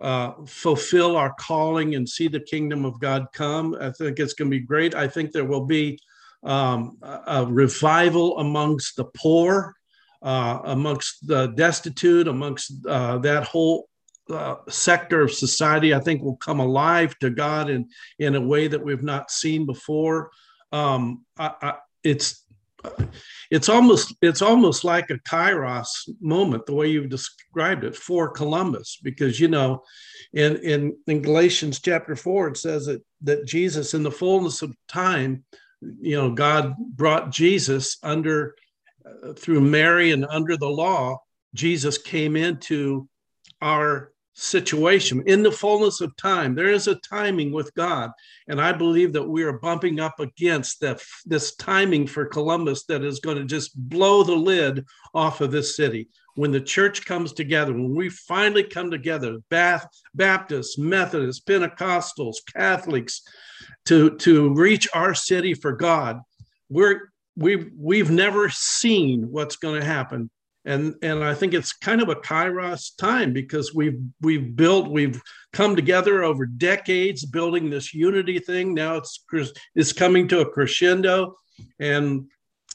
uh, 0.00 0.32
fulfill 0.46 1.16
our 1.16 1.34
calling 1.38 1.94
and 1.94 2.08
see 2.08 2.28
the 2.28 2.40
kingdom 2.40 2.84
of 2.84 2.98
God 3.00 3.26
come. 3.34 3.76
I 3.80 3.90
think 3.90 4.18
it's 4.18 4.32
going 4.32 4.50
to 4.50 4.56
be 4.56 4.64
great. 4.64 4.94
I 4.94 5.08
think 5.08 5.32
there 5.32 5.44
will 5.44 5.66
be 5.66 5.98
um, 6.42 6.96
a, 7.02 7.20
a 7.26 7.46
revival 7.46 8.38
amongst 8.38 8.96
the 8.96 9.04
poor, 9.04 9.74
uh, 10.22 10.60
amongst 10.64 11.26
the 11.26 11.48
destitute, 11.48 12.28
amongst 12.28 12.72
uh, 12.86 13.18
that 13.18 13.44
whole 13.44 13.88
uh, 14.30 14.56
sector 14.68 15.22
of 15.22 15.32
society. 15.32 15.94
I 15.94 16.00
think 16.00 16.22
will 16.22 16.36
come 16.36 16.60
alive 16.60 17.18
to 17.18 17.30
God 17.30 17.70
in 17.70 17.88
in 18.18 18.34
a 18.34 18.40
way 18.40 18.68
that 18.68 18.82
we've 18.82 19.02
not 19.02 19.30
seen 19.30 19.66
before. 19.66 20.30
Um, 20.72 21.24
I, 21.38 21.52
I, 21.62 21.74
it's 22.04 22.44
it's 23.50 23.68
almost 23.68 24.14
it's 24.22 24.42
almost 24.42 24.84
like 24.84 25.10
a 25.10 25.18
kairos 25.18 25.88
moment 26.20 26.66
the 26.66 26.74
way 26.74 26.88
you've 26.88 27.10
described 27.10 27.84
it 27.84 27.96
for 27.96 28.30
columbus 28.30 28.98
because 29.02 29.38
you 29.38 29.48
know 29.48 29.82
in 30.32 30.56
in, 30.56 30.96
in 31.06 31.22
galatians 31.22 31.80
chapter 31.80 32.16
4 32.16 32.48
it 32.48 32.56
says 32.56 32.86
that 32.86 33.02
that 33.22 33.46
jesus 33.46 33.94
in 33.94 34.02
the 34.02 34.10
fullness 34.10 34.62
of 34.62 34.74
time 34.88 35.44
you 36.00 36.16
know 36.16 36.30
god 36.30 36.74
brought 36.78 37.30
jesus 37.30 37.98
under 38.02 38.54
uh, 39.06 39.32
through 39.32 39.60
mary 39.60 40.12
and 40.12 40.26
under 40.26 40.56
the 40.56 40.68
law 40.68 41.18
jesus 41.54 41.98
came 41.98 42.36
into 42.36 43.08
our 43.62 44.12
situation. 44.40 45.22
In 45.26 45.42
the 45.42 45.52
fullness 45.52 46.00
of 46.00 46.16
time 46.16 46.54
there 46.54 46.70
is 46.70 46.88
a 46.88 46.94
timing 46.96 47.52
with 47.52 47.74
god. 47.74 48.10
And 48.48 48.60
i 48.60 48.72
believe 48.72 49.12
that 49.12 49.28
we 49.28 49.42
are 49.42 49.58
bumping 49.58 50.00
up 50.00 50.18
against 50.18 50.80
that 50.80 51.02
this 51.26 51.54
timing 51.56 52.06
for 52.06 52.24
columbus 52.24 52.84
that 52.86 53.04
is 53.04 53.20
going 53.20 53.36
to 53.36 53.44
just 53.44 53.76
blow 53.76 54.22
the 54.22 54.34
lid 54.34 54.84
off 55.14 55.40
of 55.40 55.50
this 55.50 55.76
city. 55.76 56.08
When 56.36 56.52
the 56.52 56.60
church 56.60 57.04
comes 57.04 57.32
together 57.32 57.72
when 57.72 57.94
we 57.94 58.08
finally 58.08 58.62
come 58.62 58.90
together 58.90 59.38
Bath, 59.50 59.86
baptists 60.14 60.78
methodists 60.78 61.44
pentecostals 61.44 62.36
catholics 62.56 63.22
to 63.86 64.16
to 64.18 64.54
reach 64.54 64.88
our 64.94 65.14
city 65.14 65.54
for 65.54 65.72
god 65.72 66.20
we're 66.68 67.10
we've 67.40 67.70
we've 67.76 68.10
never 68.10 68.48
seen 68.48 69.22
what's 69.30 69.56
going 69.56 69.80
to 69.80 69.86
happen 69.86 70.30
and 70.64 70.94
and 71.02 71.24
I 71.24 71.34
think 71.34 71.54
it's 71.54 71.72
kind 71.72 72.02
of 72.02 72.08
a 72.08 72.14
kairos 72.14 72.96
time 72.96 73.32
because 73.32 73.74
we've 73.74 73.98
we've 74.20 74.54
built 74.54 74.90
we've 74.90 75.20
come 75.52 75.74
together 75.74 76.22
over 76.22 76.44
decades 76.44 77.24
building 77.24 77.70
this 77.70 77.94
unity 77.94 78.38
thing. 78.38 78.74
Now 78.74 78.96
it's 78.96 79.24
it's 79.74 79.92
coming 79.92 80.28
to 80.28 80.40
a 80.40 80.50
crescendo, 80.50 81.36
and 81.78 82.26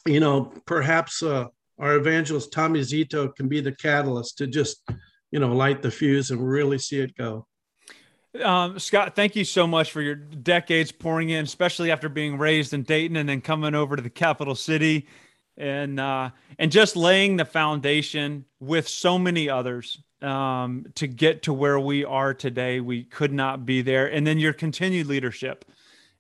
you 0.08 0.20
know 0.20 0.52
perhaps 0.66 1.22
uh, 1.22 1.46
our 1.78 1.96
evangelist 1.96 2.52
Tommy 2.52 2.80
Zito 2.80 3.34
can 3.36 3.48
be 3.48 3.62
the 3.62 3.74
catalyst 3.74 4.40
to 4.40 4.48
just 4.48 4.82
you 5.32 5.40
know 5.40 5.54
light 5.54 5.84
the 5.84 5.92
fuse 5.92 6.32
and 6.32 6.48
really 6.48 6.80
see 6.80 7.00
it 7.00 7.16
go. 7.16 7.46
Um, 8.44 8.80
Scott, 8.80 9.16
thank 9.16 9.36
you 9.36 9.46
so 9.46 9.68
much 9.68 9.92
for 9.92 10.02
your 10.02 10.16
decades 10.16 10.92
pouring 10.92 11.30
in, 11.30 11.44
especially 11.46 11.92
after 11.92 12.10
being 12.10 12.38
raised 12.38 12.74
in 12.74 12.84
Dayton 12.84 13.18
and 13.18 13.30
then 13.30 13.42
coming 13.42 13.76
over 13.76 13.96
to 13.96 14.02
the 14.02 14.10
capital 14.10 14.56
city 14.56 15.08
and 15.58 16.00
uh, 16.00 16.32
and 16.60 16.72
just 16.72 16.96
laying 16.96 17.38
the 17.38 17.46
foundation 17.46 18.46
with 18.60 18.88
so 18.88 19.18
many 19.18 19.50
others 19.50 20.02
um, 20.22 20.86
to 20.96 21.08
get 21.08 21.44
to 21.44 21.54
where 21.54 21.80
we 21.80 22.04
are 22.04 22.34
today. 22.34 22.80
We 22.80 23.04
could 23.04 23.32
not 23.32 23.66
be 23.66 23.82
there, 23.82 24.08
and 24.08 24.26
then 24.26 24.40
your 24.40 24.54
continued 24.54 25.08
leadership 25.08 25.66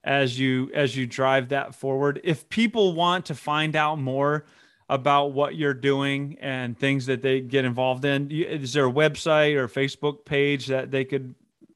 as 0.03 0.39
you 0.39 0.71
as 0.73 0.95
you 0.95 1.05
drive 1.07 1.49
that 1.49 1.75
forward. 1.75 2.21
If 2.23 2.47
people 2.49 2.93
want 2.93 3.25
to 3.25 3.35
find 3.35 3.75
out 3.75 3.99
more 3.99 4.45
about 4.87 5.33
what 5.33 5.55
you're 5.55 5.73
doing 5.73 6.37
and 6.39 6.77
things 6.77 7.07
that 7.07 7.23
they 7.23 7.41
get 7.41 7.65
involved 7.65 8.05
in, 8.05 8.29
is 8.29 8.73
there 8.73 8.85
a 8.85 8.91
website 8.91 9.55
or 9.55 9.67
Facebook 9.67 10.23
page 10.25 10.67
that 10.67 10.91
they 10.91 11.03
could 11.03 11.33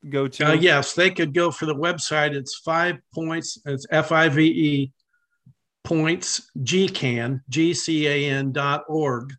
go 0.07 0.27
to? 0.27 0.49
Uh, 0.49 0.53
yes, 0.53 0.93
they 0.93 1.09
could 1.09 1.33
go 1.33 1.51
for 1.51 1.65
the 1.65 1.75
website. 1.75 2.33
It's 2.33 2.61
five 2.63 2.97
points. 3.13 3.57
It's 3.65 3.85
F 3.91 4.11
I 4.11 4.29
V 4.29 4.43
E 4.43 4.91
points 5.83 6.49
gcan 6.59 7.41
gcan 7.49 8.51
dot 8.51 8.83
org 8.87 9.33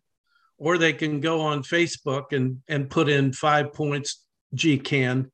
or 0.57 0.77
they 0.77 0.91
can 0.91 1.19
go 1.19 1.39
on 1.39 1.61
facebook 1.61 2.33
and 2.33 2.61
and 2.67 2.89
put 2.89 3.07
in 3.07 3.31
five 3.31 3.71
points 3.73 4.25
gcan 4.55 5.29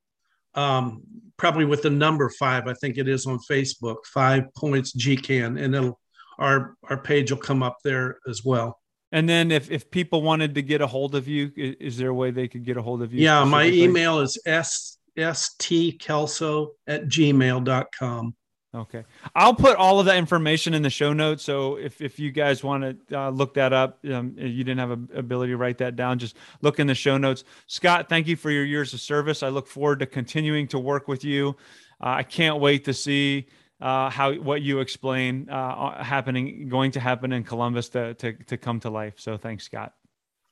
um, 0.55 1.01
probably 1.37 1.65
with 1.65 1.81
the 1.81 1.89
number 1.89 2.29
five 2.29 2.67
i 2.67 2.73
think 2.73 2.97
it 2.97 3.07
is 3.07 3.25
on 3.25 3.39
facebook 3.49 3.97
five 4.05 4.43
points 4.55 4.95
gcan 4.95 5.59
and 5.59 5.73
it'll 5.73 5.99
our 6.39 6.75
our 6.83 6.97
page 6.97 7.31
will 7.31 7.39
come 7.39 7.63
up 7.63 7.77
there 7.83 8.19
as 8.27 8.43
well 8.43 8.77
and 9.11 9.29
then 9.29 9.49
if 9.49 9.71
if 9.71 9.89
people 9.89 10.21
wanted 10.21 10.53
to 10.55 10.61
get 10.61 10.81
a 10.81 10.87
hold 10.87 11.15
of 11.15 11.27
you 11.27 11.51
is 11.55 11.97
there 11.97 12.09
a 12.09 12.13
way 12.13 12.31
they 12.31 12.47
could 12.47 12.65
get 12.65 12.75
a 12.75 12.81
hold 12.81 13.01
of 13.01 13.13
you 13.13 13.23
yeah 13.23 13.43
my 13.45 13.65
email 13.65 14.19
is 14.19 14.37
s 14.45 14.96
stkelso 15.17 16.69
at 16.87 17.07
gmail.com. 17.07 18.35
Okay. 18.75 19.05
I'll 19.33 19.55
put 19.55 19.77
all 19.77 19.99
of 19.99 20.05
that 20.05 20.17
information 20.17 20.73
in 20.73 20.83
the 20.83 20.89
show 20.89 21.13
notes. 21.13 21.43
So 21.43 21.77
if, 21.77 22.01
if 22.01 22.19
you 22.19 22.31
guys 22.31 22.63
want 22.63 23.07
to 23.09 23.19
uh, 23.19 23.29
look 23.29 23.53
that 23.55 23.73
up, 23.73 23.99
um, 24.11 24.35
you 24.37 24.63
didn't 24.63 24.77
have 24.77 24.91
a 24.91 25.17
ability 25.17 25.53
to 25.53 25.57
write 25.57 25.77
that 25.79 25.95
down, 25.95 26.19
just 26.19 26.37
look 26.61 26.79
in 26.79 26.85
the 26.85 26.93
show 26.93 27.17
notes. 27.17 27.43
Scott, 27.65 28.07
thank 28.09 28.27
you 28.27 28.35
for 28.35 28.51
your 28.51 28.65
years 28.65 28.93
of 28.93 28.99
service. 28.99 29.41
I 29.41 29.49
look 29.49 29.67
forward 29.67 29.99
to 29.99 30.05
continuing 30.05 30.67
to 30.67 30.79
work 30.79 31.07
with 31.07 31.23
you. 31.23 31.55
Uh, 32.01 32.09
I 32.09 32.23
can't 32.23 32.59
wait 32.59 32.85
to 32.85 32.93
see 32.93 33.47
uh, 33.79 34.09
how 34.09 34.33
what 34.33 34.61
you 34.61 34.79
explain 34.79 35.49
uh, 35.49 36.03
happening, 36.03 36.67
going 36.67 36.91
to 36.91 36.99
happen 36.99 37.31
in 37.31 37.43
Columbus 37.43 37.89
to, 37.89 38.13
to, 38.15 38.33
to 38.33 38.57
come 38.57 38.79
to 38.81 38.89
life. 38.89 39.13
So 39.17 39.37
thanks, 39.37 39.63
Scott. 39.63 39.93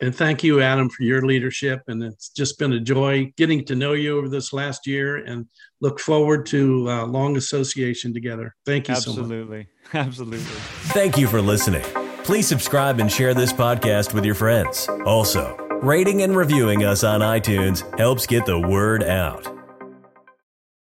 And 0.02 0.14
thank 0.14 0.44
you, 0.44 0.62
Adam, 0.62 0.90
for 0.90 1.04
your 1.04 1.26
leadership. 1.26 1.82
And 1.88 2.04
it's 2.04 2.30
just 2.30 2.60
been 2.60 2.74
a 2.74 2.80
joy 2.80 3.32
getting 3.38 3.64
to 3.66 3.76
know 3.76 3.94
you 3.94 4.18
over 4.18 4.28
this 4.28 4.52
last 4.52 4.86
year 4.86 5.18
and 5.18 5.46
look 5.80 6.00
forward 6.00 6.46
to 6.48 6.90
a 6.90 7.06
long 7.06 7.38
association 7.38 8.14
together. 8.14 8.56
Thank 8.66 8.90
you 8.90 8.96
Absolutely. 8.96 9.68
so 9.92 10.00
much. 10.00 10.08
Absolutely. 10.08 10.46
Thank 10.94 11.18
you 11.18 11.28
for 11.28 11.42
listening. 11.42 11.84
Please 12.24 12.48
subscribe 12.48 13.00
and 13.00 13.12
share 13.12 13.34
this 13.34 13.54
podcast 13.54 14.14
with 14.14 14.26
your 14.26 14.36
friends. 14.36 14.90
Also, 15.06 15.56
rating 15.82 16.24
and 16.24 16.36
reviewing 16.36 16.84
us 16.84 17.04
on 17.04 17.22
iTunes 17.22 17.98
helps 17.98 18.26
get 18.26 18.46
the 18.46 18.60
word 18.60 19.04
out. 19.04 19.55